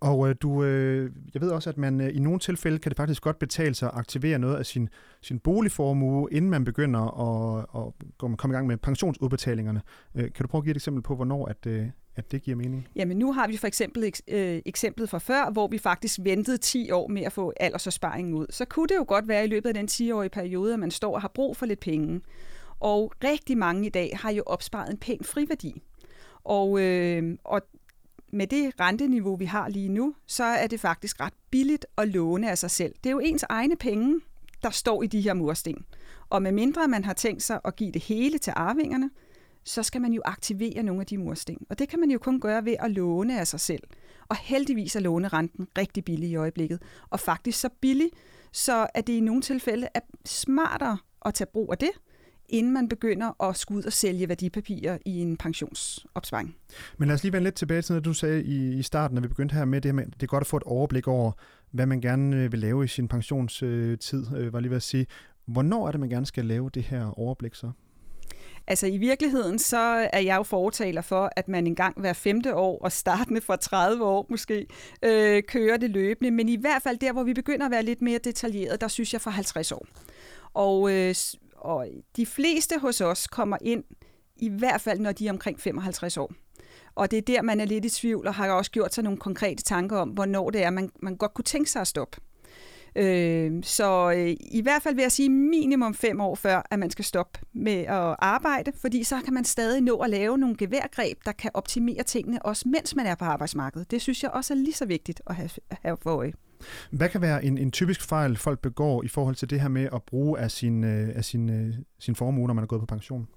Og 0.00 0.28
øh, 0.28 0.34
du, 0.42 0.64
øh, 0.64 1.10
jeg 1.34 1.42
ved 1.42 1.50
også, 1.50 1.70
at 1.70 1.78
man 1.78 2.00
øh, 2.00 2.16
i 2.16 2.18
nogle 2.18 2.38
tilfælde 2.38 2.78
kan 2.78 2.90
det 2.90 2.96
faktisk 2.96 3.22
godt 3.22 3.38
betale 3.38 3.74
sig 3.74 3.88
at 3.88 3.94
aktivere 3.98 4.38
noget 4.38 4.56
af 4.56 4.66
sin, 4.66 4.88
sin 5.22 5.38
boligformue, 5.38 6.28
inden 6.32 6.50
man 6.50 6.64
begynder 6.64 7.00
at, 7.00 7.66
at 7.76 8.36
komme 8.36 8.52
i 8.52 8.54
gang 8.54 8.66
med 8.66 8.76
pensionsudbetalingerne. 8.76 9.82
Øh, 10.14 10.22
kan 10.22 10.42
du 10.42 10.46
prøve 10.46 10.60
at 10.60 10.64
give 10.64 10.70
et 10.70 10.76
eksempel 10.76 11.02
på, 11.02 11.14
hvornår 11.16 11.46
at, 11.46 11.66
øh, 11.66 11.86
at 12.16 12.32
det 12.32 12.42
giver 12.42 12.56
mening? 12.56 12.88
Jamen 12.96 13.16
nu 13.16 13.32
har 13.32 13.48
vi 13.48 13.56
for 13.56 13.66
eksempel 13.66 14.12
øh, 14.28 14.62
eksemplet 14.66 15.10
fra 15.10 15.18
før, 15.18 15.50
hvor 15.50 15.68
vi 15.68 15.78
faktisk 15.78 16.18
ventede 16.22 16.56
10 16.56 16.90
år 16.90 17.08
med 17.08 17.22
at 17.22 17.32
få 17.32 17.52
aldersopsparingen 17.60 18.34
ud. 18.34 18.46
Så 18.50 18.64
kunne 18.64 18.86
det 18.88 18.94
jo 18.96 19.04
godt 19.08 19.28
være 19.28 19.44
i 19.44 19.48
løbet 19.48 19.68
af 19.68 19.74
den 19.74 19.88
10-årige 19.90 20.30
periode, 20.30 20.72
at 20.72 20.78
man 20.78 20.90
står 20.90 21.14
og 21.14 21.20
har 21.20 21.30
brug 21.34 21.56
for 21.56 21.66
lidt 21.66 21.80
penge. 21.80 22.20
Og 22.80 23.12
rigtig 23.24 23.58
mange 23.58 23.86
i 23.86 23.90
dag 23.90 24.18
har 24.20 24.30
jo 24.30 24.42
opsparet 24.46 24.90
en 24.90 24.98
pæn 24.98 25.18
friværdi. 25.22 25.82
Og, 26.44 26.80
øh, 26.80 27.38
og 27.44 27.62
med 28.34 28.46
det 28.46 28.72
renteniveau, 28.80 29.36
vi 29.36 29.44
har 29.44 29.68
lige 29.68 29.88
nu, 29.88 30.14
så 30.26 30.44
er 30.44 30.66
det 30.66 30.80
faktisk 30.80 31.20
ret 31.20 31.32
billigt 31.50 31.86
at 31.98 32.08
låne 32.08 32.50
af 32.50 32.58
sig 32.58 32.70
selv. 32.70 32.94
Det 33.04 33.10
er 33.10 33.12
jo 33.12 33.18
ens 33.18 33.44
egne 33.48 33.76
penge, 33.76 34.20
der 34.62 34.70
står 34.70 35.02
i 35.02 35.06
de 35.06 35.20
her 35.20 35.34
mursten. 35.34 35.84
Og 36.30 36.42
med 36.42 36.52
mindre 36.52 36.88
man 36.88 37.04
har 37.04 37.12
tænkt 37.12 37.42
sig 37.42 37.60
at 37.64 37.76
give 37.76 37.92
det 37.92 38.02
hele 38.02 38.38
til 38.38 38.52
arvingerne, 38.56 39.10
så 39.64 39.82
skal 39.82 40.00
man 40.00 40.12
jo 40.12 40.22
aktivere 40.24 40.82
nogle 40.82 41.00
af 41.00 41.06
de 41.06 41.18
mursten. 41.18 41.58
Og 41.70 41.78
det 41.78 41.88
kan 41.88 42.00
man 42.00 42.10
jo 42.10 42.18
kun 42.18 42.40
gøre 42.40 42.64
ved 42.64 42.76
at 42.80 42.90
låne 42.90 43.40
af 43.40 43.46
sig 43.46 43.60
selv. 43.60 43.82
Og 44.28 44.36
heldigvis 44.36 44.96
er 44.96 45.00
lånerenten 45.00 45.68
rigtig 45.78 46.04
billig 46.04 46.30
i 46.30 46.36
øjeblikket. 46.36 46.82
Og 47.10 47.20
faktisk 47.20 47.60
så 47.60 47.68
billig, 47.80 48.10
så 48.52 48.86
at 48.94 49.06
det 49.06 49.12
i 49.12 49.20
nogle 49.20 49.42
tilfælde 49.42 49.88
er 49.94 50.00
smartere 50.24 50.98
at 51.24 51.34
tage 51.34 51.48
brug 51.52 51.72
af 51.72 51.78
det, 51.78 51.90
inden 52.48 52.72
man 52.72 52.88
begynder 52.88 53.42
at 53.42 53.56
skulle 53.56 53.78
ud 53.78 53.84
og 53.84 53.92
sælge 53.92 54.28
værdipapirer 54.28 54.98
i 55.04 55.18
en 55.18 55.36
pensionsopsparing. 55.36 56.56
Men 56.98 57.08
lad 57.08 57.14
os 57.14 57.22
lige 57.22 57.32
vende 57.32 57.44
lidt 57.44 57.54
tilbage 57.54 57.82
til 57.82 57.92
noget, 57.92 58.04
du 58.04 58.12
sagde 58.12 58.44
i, 58.44 58.78
i 58.78 58.82
starten, 58.82 59.14
når 59.14 59.22
vi 59.22 59.28
begyndte 59.28 59.54
her 59.54 59.64
med 59.64 59.80
det 59.80 59.88
her 59.88 59.94
med, 59.94 60.06
det 60.06 60.22
er 60.22 60.26
godt 60.26 60.40
at 60.40 60.46
få 60.46 60.56
et 60.56 60.62
overblik 60.62 61.08
over, 61.08 61.32
hvad 61.70 61.86
man 61.86 62.00
gerne 62.00 62.36
øh, 62.36 62.52
vil 62.52 62.60
lave 62.60 62.84
i 62.84 62.88
sin 62.88 63.08
pensionstid, 63.08 64.36
øh, 64.36 64.52
var 64.52 64.60
lige 64.60 64.70
ved 64.70 64.76
at 64.76 64.82
sige. 64.82 65.06
Hvornår 65.46 65.86
er 65.86 65.90
det, 65.90 66.00
man 66.00 66.08
gerne 66.08 66.26
skal 66.26 66.44
lave 66.44 66.70
det 66.74 66.82
her 66.82 67.18
overblik 67.18 67.54
så? 67.54 67.70
Altså 68.66 68.86
i 68.86 68.96
virkeligheden, 68.96 69.58
så 69.58 70.08
er 70.12 70.20
jeg 70.20 70.36
jo 70.36 70.42
fortaler 70.42 71.02
for, 71.02 71.30
at 71.36 71.48
man 71.48 71.66
engang 71.66 72.00
hver 72.00 72.12
femte 72.12 72.54
år, 72.54 72.78
og 72.78 72.92
startende 72.92 73.40
fra 73.40 73.56
30 73.56 74.04
år 74.04 74.26
måske, 74.30 74.66
øh, 75.02 75.42
kører 75.42 75.76
det 75.76 75.90
løbende. 75.90 76.30
Men 76.30 76.48
i 76.48 76.56
hvert 76.56 76.82
fald 76.82 76.98
der, 76.98 77.12
hvor 77.12 77.22
vi 77.22 77.34
begynder 77.34 77.66
at 77.66 77.70
være 77.70 77.82
lidt 77.82 78.02
mere 78.02 78.18
detaljeret, 78.24 78.80
der 78.80 78.88
synes 78.88 79.12
jeg 79.12 79.20
for 79.20 79.30
50 79.30 79.72
år. 79.72 79.86
Og 80.54 80.92
øh, 80.92 81.14
og 81.64 81.86
de 82.16 82.26
fleste 82.26 82.78
hos 82.78 83.00
os 83.00 83.26
kommer 83.26 83.56
ind, 83.60 83.84
i 84.36 84.48
hvert 84.48 84.80
fald 84.80 85.00
når 85.00 85.12
de 85.12 85.26
er 85.26 85.32
omkring 85.32 85.60
55 85.60 86.16
år. 86.16 86.32
Og 86.94 87.10
det 87.10 87.16
er 87.16 87.22
der, 87.22 87.42
man 87.42 87.60
er 87.60 87.64
lidt 87.64 87.84
i 87.84 87.90
tvivl, 87.90 88.26
og 88.26 88.34
har 88.34 88.50
også 88.50 88.70
gjort 88.70 88.94
sig 88.94 89.04
nogle 89.04 89.18
konkrete 89.18 89.62
tanker 89.62 89.96
om, 89.96 90.08
hvornår 90.08 90.50
det 90.50 90.62
er, 90.62 90.70
man, 90.70 90.90
man 91.02 91.16
godt 91.16 91.34
kunne 91.34 91.44
tænke 91.44 91.70
sig 91.70 91.80
at 91.80 91.86
stoppe. 91.86 92.20
Øh, 92.96 93.52
så 93.62 94.12
øh, 94.16 94.36
i 94.40 94.60
hvert 94.62 94.82
fald 94.82 94.94
vil 94.94 95.02
jeg 95.02 95.12
sige 95.12 95.30
minimum 95.30 95.94
fem 95.94 96.20
år 96.20 96.34
før, 96.34 96.62
at 96.70 96.78
man 96.78 96.90
skal 96.90 97.04
stoppe 97.04 97.40
med 97.52 97.78
at 97.78 98.16
arbejde, 98.18 98.72
fordi 98.80 99.04
så 99.04 99.20
kan 99.24 99.34
man 99.34 99.44
stadig 99.44 99.80
nå 99.80 99.96
at 99.96 100.10
lave 100.10 100.38
nogle 100.38 100.56
geværgreb, 100.56 101.18
der 101.24 101.32
kan 101.32 101.50
optimere 101.54 102.02
tingene, 102.02 102.42
også 102.42 102.68
mens 102.68 102.96
man 102.96 103.06
er 103.06 103.14
på 103.14 103.24
arbejdsmarkedet. 103.24 103.90
Det 103.90 104.02
synes 104.02 104.22
jeg 104.22 104.30
også 104.30 104.54
er 104.54 104.58
lige 104.58 104.74
så 104.74 104.86
vigtigt 104.86 105.22
at 105.26 105.34
have, 105.34 105.50
have 105.70 105.96
for 106.02 106.10
øje. 106.10 106.32
Hvad 106.90 107.08
kan 107.08 107.20
være 107.20 107.44
en, 107.44 107.58
en 107.58 107.70
typisk 107.70 108.02
fejl, 108.02 108.36
folk 108.36 108.60
begår 108.60 109.02
i 109.02 109.08
forhold 109.08 109.34
til 109.34 109.50
det 109.50 109.60
her 109.60 109.68
med 109.68 109.88
at 109.92 110.02
bruge 110.02 110.38
af 110.38 110.50
sin, 110.50 110.84
øh, 110.84 111.08
af 111.14 111.24
sin, 111.24 111.50
øh, 111.50 111.74
sin 111.98 112.14
formue, 112.14 112.46
når 112.46 112.54
man 112.54 112.64
er 112.64 112.68
gået 112.68 112.80
på 112.80 112.86
pension? 112.86 113.28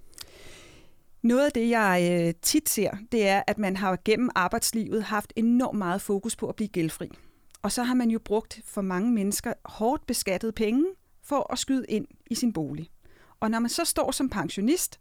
Noget 1.21 1.45
af 1.45 1.51
det, 1.51 1.69
jeg 1.69 2.23
øh, 2.27 2.33
tit 2.41 2.69
ser, 2.69 2.91
det 3.11 3.27
er, 3.27 3.41
at 3.47 3.57
man 3.57 3.77
har 3.77 3.99
gennem 4.05 4.29
arbejdslivet 4.35 5.03
haft 5.03 5.33
enormt 5.35 5.77
meget 5.77 6.01
fokus 6.01 6.35
på 6.35 6.47
at 6.49 6.55
blive 6.55 6.67
gældfri. 6.67 7.09
Og 7.61 7.71
så 7.71 7.83
har 7.83 7.93
man 7.93 8.09
jo 8.09 8.19
brugt 8.25 8.61
for 8.65 8.81
mange 8.81 9.11
mennesker 9.11 9.53
hårdt 9.65 10.05
beskattet 10.07 10.55
penge 10.55 10.85
for 11.23 11.51
at 11.53 11.59
skyde 11.59 11.85
ind 11.89 12.07
i 12.29 12.35
sin 12.35 12.53
bolig. 12.53 12.89
Og 13.39 13.51
når 13.51 13.59
man 13.59 13.69
så 13.69 13.85
står 13.85 14.11
som 14.11 14.29
pensionist, 14.29 14.99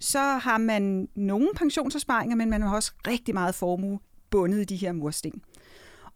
så 0.00 0.18
har 0.18 0.58
man 0.58 1.08
nogle 1.14 1.48
pensionsopsparinger, 1.56 2.36
men 2.36 2.50
man 2.50 2.62
har 2.62 2.74
også 2.74 2.92
rigtig 3.06 3.34
meget 3.34 3.54
formue 3.54 3.98
bundet 4.30 4.60
i 4.60 4.64
de 4.64 4.76
her 4.76 4.92
mursten. 4.92 5.42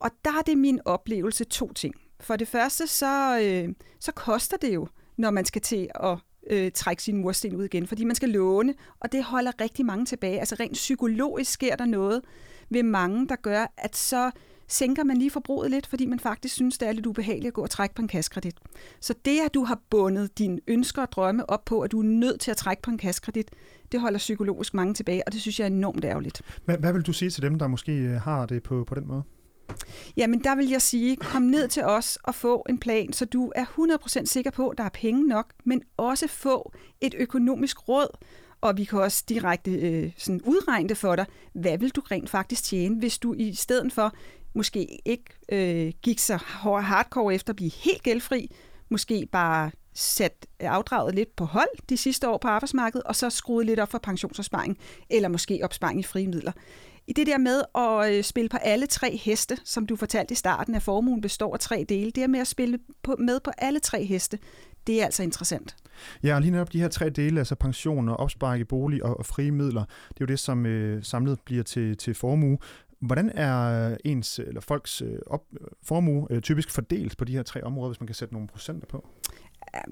Og 0.01 0.11
der 0.25 0.31
er 0.31 0.43
det 0.43 0.59
min 0.59 0.81
oplevelse 0.85 1.45
to 1.45 1.73
ting. 1.73 1.95
For 2.21 2.37
det 2.37 2.49
første, 2.49 2.87
så, 2.87 3.41
øh, 3.41 3.75
så 4.01 4.13
koster 4.13 4.57
det 4.57 4.75
jo, 4.75 4.89
når 5.17 5.31
man 5.31 5.45
skal 5.45 5.63
til 5.63 5.89
at 5.95 6.19
øh, 6.51 6.71
trække 6.75 7.03
sin 7.03 7.17
mursten 7.17 7.57
ud 7.57 7.65
igen, 7.65 7.87
fordi 7.87 8.05
man 8.05 8.17
skal 8.17 8.29
låne, 8.29 8.75
og 9.01 9.13
det 9.13 9.25
holder 9.25 9.53
rigtig 9.61 9.87
mange 9.87 10.05
tilbage. 10.05 10.41
Altså 10.41 10.57
rent 10.61 10.73
psykologisk 10.73 11.53
sker 11.53 11.77
der 11.77 11.87
noget 11.87 12.23
ved 12.71 12.83
mange, 12.83 13.29
der 13.29 13.37
gør, 13.37 13.67
at 13.77 13.97
så 13.97 14.31
sænker 14.69 15.05
man 15.05 15.17
lige 15.17 15.31
forbruget 15.31 15.71
lidt, 15.71 15.87
fordi 15.87 16.07
man 16.07 16.21
faktisk 16.21 16.55
synes, 16.55 16.79
det 16.79 16.89
er 16.89 16.93
lidt 16.93 17.07
ubehageligt 17.07 17.47
at 17.47 17.55
gå 17.55 17.63
og 17.63 17.71
trække 17.71 17.95
på 17.95 18.03
en 18.03 18.09
kaskredit. 18.09 18.57
Så 19.01 19.15
det, 19.25 19.41
at 19.47 19.55
du 19.55 19.65
har 19.65 19.81
bundet 19.91 20.39
dine 20.39 20.61
ønsker 20.67 21.03
og 21.03 21.13
drømme 21.13 21.51
op 21.51 21.65
på, 21.65 21.81
at 21.81 21.93
du 21.93 21.99
er 21.99 22.05
nødt 22.05 22.41
til 22.41 22.51
at 22.51 22.57
trække 22.57 22.83
på 22.83 22.91
en 22.91 22.99
kaskredit, 22.99 23.51
det 23.93 24.01
holder 24.01 24.19
psykologisk 24.19 24.75
mange 24.75 24.95
tilbage, 24.95 25.23
og 25.27 25.33
det 25.33 25.41
synes 25.41 25.61
jeg 25.61 25.65
er 25.65 25.71
enormt 25.71 26.05
ærgerligt. 26.05 26.43
Hvad, 26.65 26.79
hvad 26.79 26.93
vil 26.93 27.03
du 27.03 27.13
sige 27.13 27.31
til 27.31 27.43
dem, 27.43 27.59
der 27.59 27.67
måske 27.67 27.93
øh, 27.93 28.21
har 28.21 28.47
det 28.47 28.63
på, 28.63 28.85
på 28.85 28.95
den 28.95 29.07
måde? 29.07 29.23
Jamen, 30.17 30.45
der 30.45 30.55
vil 30.55 30.69
jeg 30.69 30.83
sige, 30.83 31.17
kom 31.17 31.43
ned 31.43 31.69
til 31.69 31.85
os 31.85 32.19
og 32.23 32.35
få 32.35 32.67
en 32.69 32.79
plan, 32.79 33.13
så 33.13 33.25
du 33.25 33.53
er 33.55 33.65
100% 33.65 34.25
sikker 34.25 34.51
på, 34.51 34.69
at 34.69 34.79
der 34.79 34.85
er 34.85 34.89
penge 34.89 35.27
nok, 35.27 35.53
men 35.65 35.83
også 35.97 36.29
få 36.29 36.73
et 37.01 37.15
økonomisk 37.19 37.89
råd, 37.89 38.17
og 38.61 38.77
vi 38.77 38.85
kan 38.85 38.99
også 38.99 39.25
direkte 39.29 39.71
øh, 39.71 40.13
sådan 40.17 40.41
udregne 40.45 40.89
det 40.89 40.97
for 40.97 41.17
dig. 41.17 41.27
Hvad 41.53 41.79
vil 41.79 41.91
du 41.91 42.01
rent 42.01 42.31
faktisk 42.31 42.65
tjene, 42.65 42.99
hvis 42.99 43.19
du 43.19 43.35
i 43.35 43.55
stedet 43.55 43.93
for 43.93 44.13
måske 44.55 44.99
ikke 45.05 45.25
øh, 45.49 45.93
gik 46.03 46.19
så 46.19 46.37
hardcore 46.63 47.35
efter 47.35 47.53
at 47.53 47.57
blive 47.57 47.71
helt 47.71 48.03
gældfri, 48.03 48.51
måske 48.89 49.29
bare 49.33 49.71
sat 49.95 50.47
afdraget 50.61 51.15
lidt 51.15 51.37
på 51.37 51.45
hold 51.45 51.89
de 51.89 51.97
sidste 51.97 52.29
år 52.29 52.39
på 52.39 52.49
arbejdsmarkedet, 52.49 53.03
og 53.05 53.17
så 53.17 53.31
skruet 53.31 53.67
lidt 53.67 53.81
op 53.81 53.91
for 53.91 53.99
pensionsopsparing, 53.99 54.79
eller 55.11 55.29
måske 55.29 55.61
opsparing 55.63 56.01
i 56.01 56.03
frie 56.03 56.29
midler. 56.29 56.53
I 57.07 57.13
det 57.13 57.27
der 57.27 57.39
med 57.39 57.63
at 57.75 58.15
øh, 58.15 58.25
spille 58.25 58.49
på 58.49 58.57
alle 58.57 58.87
tre 58.87 59.17
heste, 59.17 59.59
som 59.65 59.87
du 59.87 59.97
fortalte 59.97 60.33
i 60.33 60.35
starten, 60.35 60.75
at 60.75 60.83
formuen 60.83 61.21
består 61.21 61.55
af 61.55 61.61
tre 61.61 61.87
dele, 61.89 62.11
det 62.11 62.23
er 62.23 62.27
med 62.27 62.41
at 62.41 62.47
spille 62.47 62.79
på, 63.03 63.17
med 63.19 63.41
på 63.41 63.51
alle 63.59 63.81
tre 63.81 64.05
heste, 64.05 64.39
det 64.87 65.01
er 65.01 65.05
altså 65.05 65.23
interessant. 65.23 65.77
Ja, 66.23 66.35
og 66.35 66.41
lige 66.41 66.51
netop 66.51 66.73
de 66.73 66.81
her 66.81 66.89
tre 66.89 67.11
dele, 67.11 67.39
altså 67.39 67.55
pension 67.55 68.09
og 68.09 68.17
opsparing 68.17 68.61
i 68.61 68.65
bolig 68.65 69.05
og, 69.05 69.19
og 69.19 69.27
frie 69.27 69.51
midler, 69.51 69.85
det 70.09 70.15
er 70.15 70.21
jo 70.21 70.27
det, 70.27 70.39
som 70.39 70.67
øh, 70.67 71.05
samlet 71.05 71.39
bliver 71.45 71.63
til, 71.63 71.97
til 71.97 72.15
formue. 72.15 72.59
Hvordan 73.01 73.31
er 73.35 73.91
øh, 73.91 73.97
ens 74.05 74.39
eller 74.39 74.61
folks 74.61 75.03
øh, 75.03 75.19
op, 75.27 75.45
øh, 75.61 75.67
formue 75.83 76.27
øh, 76.31 76.43
typisk 76.43 76.71
fordelt 76.71 77.17
på 77.17 77.25
de 77.25 77.33
her 77.33 77.43
tre 77.43 77.65
områder, 77.65 77.89
hvis 77.89 78.01
man 78.01 78.07
kan 78.07 78.15
sætte 78.15 78.35
nogle 78.35 78.49
procenter 78.49 78.87
på? 78.87 79.09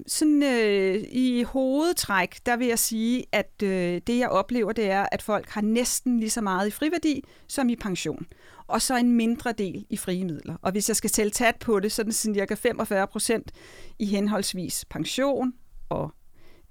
Sådan 0.07 0.43
øh, 0.43 1.03
i 1.11 1.43
hovedtræk, 1.43 2.39
der 2.45 2.57
vil 2.57 2.67
jeg 2.67 2.79
sige, 2.79 3.25
at 3.31 3.63
øh, 3.63 4.01
det 4.07 4.17
jeg 4.17 4.29
oplever, 4.29 4.71
det 4.71 4.91
er, 4.91 5.05
at 5.11 5.21
folk 5.21 5.49
har 5.49 5.61
næsten 5.61 6.19
lige 6.19 6.29
så 6.29 6.41
meget 6.41 6.67
i 6.67 6.71
friværdi 6.71 7.23
som 7.47 7.69
i 7.69 7.75
pension. 7.75 8.25
Og 8.67 8.81
så 8.81 8.97
en 8.97 9.11
mindre 9.11 9.51
del 9.51 9.85
i 9.89 9.97
frie 9.97 10.25
midler. 10.25 10.55
Og 10.61 10.71
hvis 10.71 10.89
jeg 10.89 10.95
skal 10.95 11.09
tælle 11.09 11.31
tat 11.31 11.55
på 11.55 11.79
det, 11.79 11.91
så 11.91 12.01
er 12.01 12.03
det 12.03 12.15
sådan 12.15 12.35
cirka 12.35 12.53
45 12.53 13.07
procent 13.07 13.51
i 13.99 14.05
henholdsvis 14.05 14.85
pension 14.89 15.53
og 15.89 16.11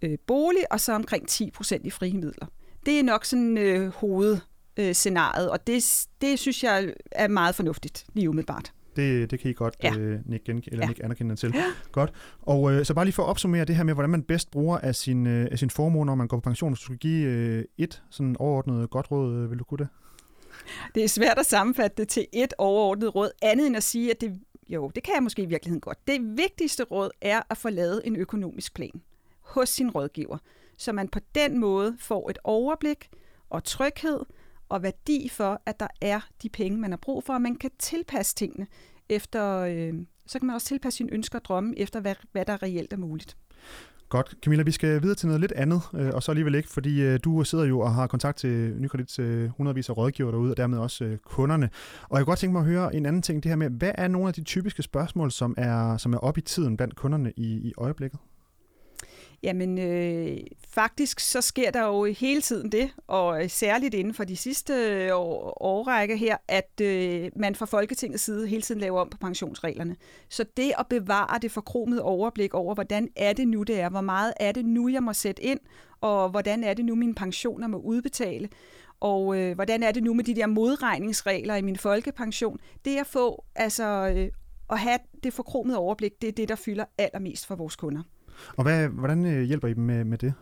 øh, 0.03 0.19
bolig, 0.27 0.73
og 0.73 0.81
så 0.81 0.93
omkring 0.93 1.29
10 1.29 1.51
procent 1.51 1.87
i 1.87 1.91
frie 1.91 2.15
midler. 2.15 2.47
Det 2.87 2.99
er 2.99 3.03
nok 3.03 3.25
sådan 3.25 3.59
øh, 3.59 3.93
hovedscenariet, 3.93 5.51
og 5.51 5.67
det, 5.67 6.07
det 6.21 6.39
synes 6.39 6.65
jeg 6.65 6.93
er 7.13 7.29
meget 7.29 7.55
fornuftigt 7.55 8.07
lige 8.15 8.29
umiddelbart. 8.29 8.73
Det, 8.97 9.31
det 9.31 9.41
kan 9.41 9.51
I 9.51 9.55
godt 9.55 9.77
ja. 9.83 9.97
øh, 9.99 10.21
nikke, 10.27 10.45
gen, 10.45 10.63
eller 10.67 10.85
ja. 10.85 10.87
nikke 10.87 11.05
anerkendende 11.05 11.41
til. 11.41 11.53
Ja. 11.55 11.65
Godt. 11.93 12.13
Og 12.43 12.73
øh, 12.73 12.85
så 12.85 12.95
bare 12.95 13.05
lige 13.05 13.13
for 13.15 13.23
at 13.23 13.29
opsummere 13.29 13.65
det 13.65 13.77
her 13.77 13.85
med, 13.85 13.95
hvordan 13.95 14.11
man 14.11 14.23
bedst 14.23 14.51
bruger 14.51 14.79
af 14.79 14.95
sin, 14.95 15.27
øh, 15.27 15.49
af 15.51 15.59
sin 15.59 15.71
formue, 15.71 16.07
når 16.07 16.15
man 16.15 16.29
går 16.29 16.37
på 16.37 16.41
pension. 16.41 16.73
Hvis 16.73 16.81
du 16.81 16.85
skal 16.85 16.99
give 16.99 17.27
øh, 17.29 17.65
et 17.79 18.03
sådan 18.11 18.37
overordnet 18.39 18.91
godt 18.91 19.11
råd, 19.11 19.35
øh, 19.35 19.51
vil 19.51 19.59
du 19.59 19.65
kunne 19.65 19.79
det? 19.79 19.89
Det 20.95 21.05
er 21.05 21.09
svært 21.09 21.39
at 21.39 21.47
sammenfatte 21.47 21.97
det 21.97 22.09
til 22.09 22.27
et 22.33 22.55
overordnet 22.59 23.15
råd, 23.15 23.31
andet 23.43 23.67
end 23.67 23.77
at 23.77 23.83
sige, 23.83 24.11
at 24.11 24.21
det, 24.21 24.41
jo, 24.69 24.91
det 24.95 25.03
kan 25.03 25.15
jeg 25.15 25.23
måske 25.23 25.43
i 25.43 25.47
virkeligheden 25.47 25.81
godt. 25.81 25.99
Det 26.07 26.37
vigtigste 26.37 26.85
råd 26.85 27.11
er 27.21 27.41
at 27.51 27.57
få 27.57 27.71
lavet 27.71 28.03
en 28.05 28.17
økonomisk 28.17 28.75
plan 28.75 29.03
hos 29.41 29.69
sin 29.69 29.91
rådgiver, 29.91 30.39
så 30.77 30.93
man 30.93 31.09
på 31.09 31.21
den 31.35 31.59
måde 31.59 31.97
får 32.01 32.31
et 32.31 32.39
overblik 32.45 33.09
og 33.51 33.65
tryghed 33.65 34.21
og 34.69 34.83
værdi 34.83 35.29
for, 35.29 35.63
at 35.67 35.81
der 35.81 35.89
er 36.01 36.21
de 36.43 36.49
penge, 36.49 36.79
man 36.79 36.91
har 36.91 36.99
brug 37.03 37.25
for, 37.25 37.33
og 37.35 37.43
man 37.43 37.57
kan 37.57 37.71
tilpasse 37.79 38.35
tingene 38.35 38.67
efter, 39.09 39.59
øh, 39.59 39.95
så 40.27 40.39
kan 40.39 40.47
man 40.47 40.55
også 40.55 40.67
tilpasse 40.67 40.97
sine 40.97 41.13
ønsker 41.13 41.39
og 41.39 41.45
drømme 41.45 41.79
efter, 41.79 42.01
hvad, 42.01 42.15
hvad 42.33 42.45
der 42.45 42.63
reelt 42.63 42.93
er 42.93 42.97
muligt. 42.97 43.37
Godt. 44.09 44.35
Camilla, 44.45 44.63
vi 44.63 44.71
skal 44.71 45.03
videre 45.03 45.15
til 45.15 45.27
noget 45.27 45.41
lidt 45.41 45.53
andet, 45.53 45.81
øh, 45.95 46.11
og 46.15 46.23
så 46.23 46.33
alligevel 46.33 46.55
ikke, 46.55 46.69
fordi 46.69 47.03
øh, 47.03 47.19
du 47.25 47.45
sidder 47.45 47.65
jo 47.65 47.81
og 47.81 47.95
har 47.95 48.07
kontakt 48.07 48.39
til 48.39 48.77
Nykredits 48.79 49.19
øh, 49.19 49.49
hundredvis 49.57 49.89
af 49.89 49.97
rådgiver 49.97 50.31
derude, 50.31 50.51
og 50.51 50.57
dermed 50.57 50.79
også 50.79 51.05
øh, 51.05 51.19
kunderne. 51.19 51.71
Og 52.03 52.19
jeg 52.19 52.25
kunne 52.25 52.31
godt 52.31 52.39
tænke 52.39 52.53
mig 52.53 52.61
at 52.61 52.67
høre 52.67 52.95
en 52.95 53.07
anden 53.07 53.23
ting, 53.23 53.43
det 53.43 53.49
her 53.49 53.57
med, 53.57 53.71
hvad 53.71 53.93
er 53.95 54.09
nogle 54.09 54.29
af 54.29 54.35
de 54.35 54.43
typiske 54.43 54.83
spørgsmål, 54.83 55.31
som 55.31 55.55
er, 55.59 55.97
som 55.97 56.13
er 56.13 56.19
op 56.19 56.39
i 56.39 56.41
tiden 56.41 56.77
blandt 56.77 56.97
kunderne 56.97 57.33
i, 57.37 57.69
i 57.69 57.73
øjeblikket? 57.79 58.21
Jamen, 59.43 59.79
øh, 59.79 60.39
faktisk 60.69 61.21
så 61.21 61.41
sker 61.41 61.71
der 61.71 61.87
jo 61.87 62.05
hele 62.05 62.41
tiden 62.41 62.73
det, 62.73 62.91
og 63.07 63.43
øh, 63.43 63.51
særligt 63.51 63.95
inden 63.95 64.15
for 64.15 64.25
de 64.25 64.37
sidste 64.37 64.73
øh, 64.73 65.11
år, 65.13 65.63
årrække 65.63 66.17
her, 66.17 66.37
at 66.49 66.81
øh, 66.83 67.31
man 67.37 67.55
fra 67.55 67.67
Folketingets 67.67 68.23
side 68.23 68.49
hele 68.49 68.63
tiden 68.63 68.81
laver 68.81 69.01
om 69.01 69.11
på 69.11 69.19
pensionsreglerne. 69.19 69.97
Så 70.29 70.45
det 70.57 70.73
at 70.79 70.87
bevare 70.91 71.39
det 71.43 71.53
forkromede 71.53 72.03
overblik 72.03 72.55
over, 72.55 72.75
hvordan 72.75 73.09
er 73.17 73.33
det 73.33 73.49
nu, 73.49 73.63
det 73.63 73.81
er, 73.81 73.89
hvor 73.89 74.01
meget 74.01 74.33
er 74.41 74.53
det 74.53 74.65
nu, 74.65 74.89
jeg 74.89 75.03
må 75.03 75.13
sætte 75.13 75.43
ind, 75.43 75.61
og 76.01 76.29
hvordan 76.29 76.65
er 76.65 76.75
det 76.75 76.85
nu, 76.85 76.95
mine 76.95 77.15
pensioner 77.15 77.67
må 77.67 77.79
udbetale, 77.79 78.49
og 79.01 79.39
øh, 79.39 79.55
hvordan 79.55 79.83
er 79.83 79.93
det 79.93 80.03
nu 80.03 80.15
med 80.15 80.25
de 80.25 80.35
der 80.35 80.47
modregningsregler 80.47 81.55
i 81.55 81.63
min 81.63 81.77
folkepension, 81.77 82.59
det 82.85 82.97
at 82.97 83.07
få, 83.07 83.45
altså 83.55 84.13
øh, 84.17 84.31
at 84.71 84.79
have 84.79 84.99
det 85.23 85.33
forkromede 85.33 85.79
overblik, 85.79 86.13
det 86.23 86.29
er 86.29 86.33
det, 86.33 86.49
der 86.49 86.55
fylder 86.55 86.85
allermest 86.99 87.47
for 87.47 87.55
vores 87.55 87.77
kunder. 87.77 88.03
Og 88.57 88.63
hvad, 88.63 88.89
hvordan 88.89 89.27
øh, 89.27 89.43
hjælper 89.43 89.69
I 89.69 89.75
dem 89.75 89.85
med, 89.85 90.05
med 90.05 90.19
det? 90.19 90.35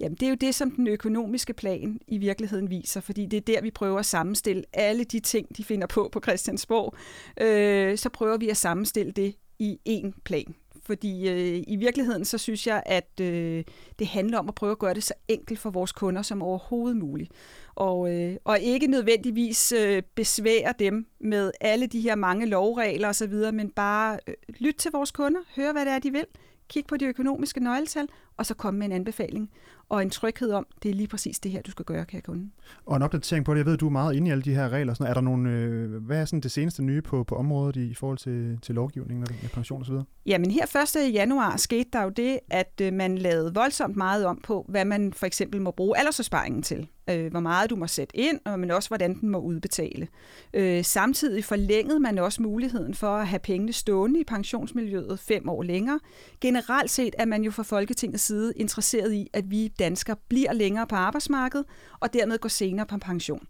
Jamen, 0.00 0.14
det 0.14 0.26
er 0.26 0.30
jo 0.30 0.36
det, 0.40 0.54
som 0.54 0.70
den 0.70 0.86
økonomiske 0.86 1.52
plan 1.52 2.00
i 2.08 2.18
virkeligheden 2.18 2.70
viser, 2.70 3.00
fordi 3.00 3.26
det 3.26 3.36
er 3.36 3.40
der, 3.40 3.62
vi 3.62 3.70
prøver 3.70 3.98
at 3.98 4.06
sammenstille 4.06 4.64
alle 4.72 5.04
de 5.04 5.20
ting, 5.20 5.56
de 5.56 5.64
finder 5.64 5.86
på 5.86 6.08
på 6.12 6.20
Christiansborg. 6.20 6.94
Øh, 7.40 7.98
så 7.98 8.08
prøver 8.08 8.36
vi 8.36 8.48
at 8.48 8.56
sammenstille 8.56 9.12
det 9.12 9.34
i 9.58 9.78
én 9.88 10.20
plan. 10.24 10.54
Fordi 10.84 11.28
øh, 11.28 11.64
i 11.66 11.76
virkeligheden, 11.76 12.24
så 12.24 12.38
synes 12.38 12.66
jeg, 12.66 12.82
at 12.86 13.20
øh, 13.20 13.64
det 13.98 14.06
handler 14.06 14.38
om 14.38 14.48
at 14.48 14.54
prøve 14.54 14.72
at 14.72 14.78
gøre 14.78 14.94
det 14.94 15.04
så 15.04 15.14
enkelt 15.28 15.58
for 15.58 15.70
vores 15.70 15.92
kunder 15.92 16.22
som 16.22 16.42
overhovedet 16.42 16.96
muligt. 16.96 17.32
Og, 17.74 18.14
øh, 18.14 18.36
og 18.44 18.60
ikke 18.60 18.86
nødvendigvis 18.86 19.72
øh, 19.72 20.02
besvære 20.14 20.74
dem 20.78 21.06
med 21.20 21.52
alle 21.60 21.86
de 21.86 22.00
her 22.00 22.14
mange 22.14 22.46
lovregler 22.46 23.08
osv., 23.08 23.34
men 23.52 23.70
bare 23.70 24.18
øh, 24.26 24.34
lytte 24.58 24.78
til 24.78 24.90
vores 24.92 25.10
kunder, 25.10 25.40
høre, 25.56 25.72
hvad 25.72 25.84
det 25.84 25.92
er, 25.92 25.98
de 25.98 26.12
vil, 26.12 26.26
kigge 26.72 26.88
på 26.88 26.96
de 26.96 27.04
økonomiske 27.04 27.60
nøgletal, 27.60 28.08
og 28.36 28.46
så 28.46 28.54
komme 28.54 28.78
med 28.78 28.86
en 28.86 28.92
anbefaling 28.92 29.50
og 29.92 30.02
en 30.02 30.10
tryghed 30.10 30.52
om, 30.52 30.66
det 30.82 30.90
er 30.90 30.94
lige 30.94 31.06
præcis 31.06 31.38
det 31.38 31.50
her, 31.50 31.62
du 31.62 31.70
skal 31.70 31.84
gøre, 31.84 32.04
kære 32.04 32.20
kunde. 32.20 32.50
Og 32.86 32.96
en 32.96 33.02
opdatering 33.02 33.44
på 33.44 33.54
det, 33.54 33.58
jeg 33.58 33.66
ved, 33.66 33.76
du 33.76 33.86
er 33.86 33.90
meget 33.90 34.14
inde 34.14 34.28
i 34.28 34.30
alle 34.30 34.42
de 34.42 34.54
her 34.54 34.68
regler. 34.68 34.94
Sådan, 34.94 35.06
er 35.06 35.14
der 35.14 35.20
nogle, 35.20 35.50
øh, 35.50 36.04
hvad 36.04 36.20
er 36.20 36.24
sådan 36.24 36.40
det 36.40 36.50
seneste 36.50 36.82
nye 36.82 37.02
på, 37.02 37.24
på 37.24 37.34
området 37.34 37.76
i, 37.76 37.90
i 37.90 37.94
forhold 37.94 38.18
til, 38.18 38.58
til 38.62 38.74
lovgivningen 38.74 39.26
med 39.42 39.48
pension 39.48 39.82
osv.? 39.82 39.94
Jamen 40.26 40.50
her 40.50 40.96
1. 41.06 41.14
januar 41.14 41.56
skete 41.56 41.88
der 41.92 42.02
jo 42.02 42.08
det, 42.08 42.38
at 42.50 42.80
øh, 42.82 42.92
man 42.92 43.18
lavede 43.18 43.54
voldsomt 43.54 43.96
meget 43.96 44.26
om 44.26 44.40
på, 44.44 44.66
hvad 44.68 44.84
man 44.84 45.12
for 45.12 45.26
eksempel 45.26 45.62
må 45.62 45.70
bruge 45.70 45.98
aldersopsparingen 45.98 46.62
til. 46.62 46.88
Øh, 47.10 47.30
hvor 47.30 47.40
meget 47.40 47.70
du 47.70 47.76
må 47.76 47.86
sætte 47.86 48.16
ind, 48.16 48.56
men 48.58 48.70
også 48.70 48.88
hvordan 48.88 49.20
den 49.20 49.28
må 49.28 49.38
udbetale. 49.38 50.08
Øh, 50.54 50.84
samtidig 50.84 51.44
forlængede 51.44 52.00
man 52.00 52.18
også 52.18 52.42
muligheden 52.42 52.94
for 52.94 53.16
at 53.16 53.26
have 53.26 53.38
pengene 53.38 53.72
stående 53.72 54.20
i 54.20 54.24
pensionsmiljøet 54.24 55.18
fem 55.18 55.48
år 55.48 55.62
længere. 55.62 56.00
Generelt 56.40 56.90
set 56.90 57.14
er 57.18 57.24
man 57.24 57.42
jo 57.42 57.50
fra 57.50 57.62
Folketingets 57.62 58.22
side 58.22 58.52
interesseret 58.56 59.12
i, 59.12 59.28
at 59.32 59.50
vi 59.50 59.72
danskere 59.84 60.16
bliver 60.28 60.52
længere 60.52 60.86
på 60.86 60.96
arbejdsmarkedet, 60.96 61.66
og 62.00 62.12
dermed 62.12 62.38
går 62.38 62.48
senere 62.48 62.86
på 62.86 62.98
pension. 62.98 63.46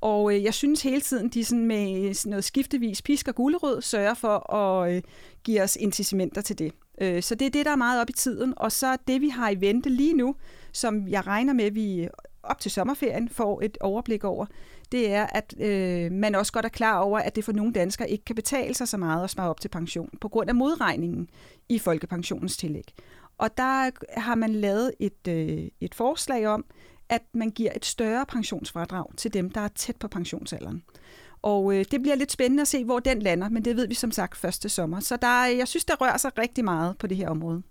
Og 0.00 0.34
øh, 0.34 0.44
jeg 0.44 0.54
synes 0.54 0.82
hele 0.82 1.00
tiden, 1.00 1.28
de 1.28 1.44
sådan 1.44 1.66
med 1.66 2.08
øh, 2.08 2.14
sådan 2.14 2.30
noget 2.30 2.44
skiftevis 2.44 3.02
pisk 3.02 3.28
og 3.28 3.34
gulerød 3.34 3.82
sørger 3.82 4.14
for 4.14 4.54
at 4.54 4.94
øh, 4.94 5.02
give 5.44 5.62
os 5.62 5.76
incitamenter 5.76 6.40
til 6.40 6.58
det. 6.58 6.72
Øh, 7.00 7.22
så 7.22 7.34
det 7.34 7.46
er 7.46 7.50
det, 7.50 7.66
der 7.66 7.72
er 7.72 7.76
meget 7.76 8.00
op 8.00 8.10
i 8.10 8.12
tiden. 8.12 8.54
Og 8.56 8.72
så 8.72 8.96
det, 9.08 9.20
vi 9.20 9.28
har 9.28 9.50
i 9.50 9.60
vente 9.60 9.88
lige 9.90 10.14
nu, 10.14 10.34
som 10.72 11.08
jeg 11.08 11.26
regner 11.26 11.52
med, 11.52 11.70
vi 11.70 12.08
op 12.42 12.60
til 12.60 12.70
sommerferien 12.70 13.28
får 13.28 13.60
et 13.62 13.78
overblik 13.80 14.24
over, 14.24 14.46
det 14.92 15.12
er, 15.12 15.26
at 15.26 15.54
øh, 15.60 16.12
man 16.12 16.34
også 16.34 16.52
godt 16.52 16.64
er 16.64 16.68
klar 16.68 16.98
over, 16.98 17.18
at 17.18 17.36
det 17.36 17.44
for 17.44 17.52
nogle 17.52 17.72
danskere 17.72 18.10
ikke 18.10 18.24
kan 18.24 18.36
betale 18.36 18.74
sig 18.74 18.88
så 18.88 18.96
meget 18.96 19.24
at 19.24 19.30
spare 19.30 19.50
op 19.50 19.60
til 19.60 19.68
pension, 19.68 20.10
på 20.20 20.28
grund 20.28 20.48
af 20.48 20.54
modregningen 20.54 21.28
i 21.68 21.78
folkepensionens 21.78 22.56
tillæg. 22.56 22.94
Og 23.38 23.56
der 23.56 23.90
har 24.20 24.34
man 24.34 24.52
lavet 24.52 24.92
et, 25.00 25.28
øh, 25.28 25.68
et 25.80 25.94
forslag 25.94 26.46
om, 26.46 26.64
at 27.08 27.22
man 27.34 27.50
giver 27.50 27.72
et 27.76 27.84
større 27.84 28.26
pensionsfradrag 28.26 29.06
til 29.16 29.34
dem, 29.34 29.50
der 29.50 29.60
er 29.60 29.68
tæt 29.68 29.96
på 29.96 30.08
pensionsalderen. 30.08 30.82
Og 31.42 31.74
øh, 31.74 31.84
det 31.90 32.02
bliver 32.02 32.14
lidt 32.14 32.32
spændende 32.32 32.60
at 32.60 32.68
se, 32.68 32.84
hvor 32.84 32.98
den 32.98 33.22
lander, 33.22 33.48
men 33.48 33.64
det 33.64 33.76
ved 33.76 33.88
vi 33.88 33.94
som 33.94 34.10
sagt 34.10 34.36
første 34.36 34.68
sommer. 34.68 35.00
Så 35.00 35.16
der, 35.16 35.48
øh, 35.50 35.58
jeg 35.58 35.68
synes, 35.68 35.84
der 35.84 35.94
rører 35.96 36.16
sig 36.16 36.38
rigtig 36.38 36.64
meget 36.64 36.98
på 36.98 37.06
det 37.06 37.16
her 37.16 37.28
område. 37.28 37.62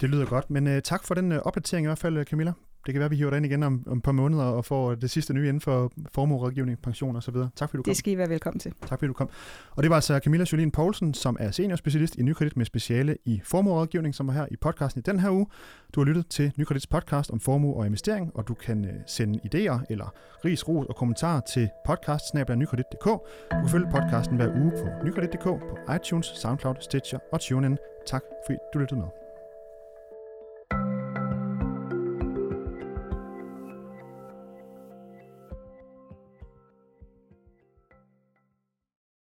Det 0.00 0.10
lyder 0.10 0.26
godt, 0.26 0.50
men 0.50 0.66
øh, 0.66 0.82
tak 0.82 1.04
for 1.04 1.14
den 1.14 1.32
øh, 1.32 1.38
opdatering 1.38 1.84
i 1.84 1.88
hvert 1.88 1.98
fald, 1.98 2.24
Camilla 2.24 2.52
det 2.86 2.94
kan 2.94 2.98
være, 2.98 3.04
at 3.04 3.10
vi 3.10 3.16
hiver 3.16 3.30
dig 3.30 3.36
ind 3.36 3.46
igen 3.46 3.62
om, 3.62 3.82
om 3.86 3.96
et 3.96 4.02
par 4.02 4.12
måneder 4.12 4.44
og 4.44 4.64
får 4.64 4.94
det 4.94 5.10
sidste 5.10 5.34
nye 5.34 5.48
inden 5.48 5.60
for 5.60 5.92
formuerådgivning, 6.14 6.78
pension 6.82 7.16
og 7.16 7.22
så 7.22 7.30
videre. 7.30 7.50
Tak 7.56 7.70
fordi 7.70 7.76
du 7.76 7.82
kom. 7.82 7.90
Det 7.90 7.96
skal 7.96 8.12
I 8.12 8.18
være 8.18 8.28
velkommen 8.28 8.60
til. 8.60 8.72
Tak 8.86 8.98
fordi 8.98 9.06
du 9.06 9.12
kom. 9.12 9.30
Og 9.70 9.82
det 9.82 9.90
var 9.90 9.96
altså 9.96 10.20
Camilla 10.24 10.46
Jolien 10.52 10.70
Poulsen, 10.70 11.14
som 11.14 11.36
er 11.40 11.50
seniorspecialist 11.50 12.16
i 12.16 12.22
Nykredit 12.22 12.56
med 12.56 12.64
speciale 12.64 13.16
i 13.24 13.40
formuerådgivning, 13.44 14.14
som 14.14 14.26
var 14.26 14.32
her 14.32 14.46
i 14.50 14.56
podcasten 14.56 14.98
i 14.98 15.02
den 15.02 15.20
her 15.20 15.30
uge. 15.30 15.46
Du 15.94 16.00
har 16.00 16.04
lyttet 16.04 16.26
til 16.26 16.52
Nykredits 16.56 16.86
podcast 16.86 17.30
om 17.30 17.40
formue 17.40 17.74
og 17.74 17.86
investering, 17.86 18.30
og 18.34 18.48
du 18.48 18.54
kan 18.54 18.84
uh, 18.84 18.90
sende 19.06 19.38
idéer 19.38 19.84
eller 19.90 20.14
ris, 20.44 20.68
ros 20.68 20.86
og 20.86 20.96
kommentarer 20.96 21.40
til 21.40 21.68
podcast 21.86 22.24
Du 22.34 23.56
kan 23.60 23.68
følge 23.68 23.86
podcasten 23.90 24.36
hver 24.36 24.48
uge 24.48 24.70
på 24.70 25.06
nykredit.dk, 25.06 25.44
på 25.44 25.92
iTunes, 25.94 26.26
SoundCloud, 26.26 26.74
Stitcher 26.80 27.18
og 27.32 27.40
TuneIn. 27.40 27.76
Tak 28.06 28.22
fordi 28.46 28.58
du 28.74 28.78
lyttede 28.78 29.00
med. 29.00 29.21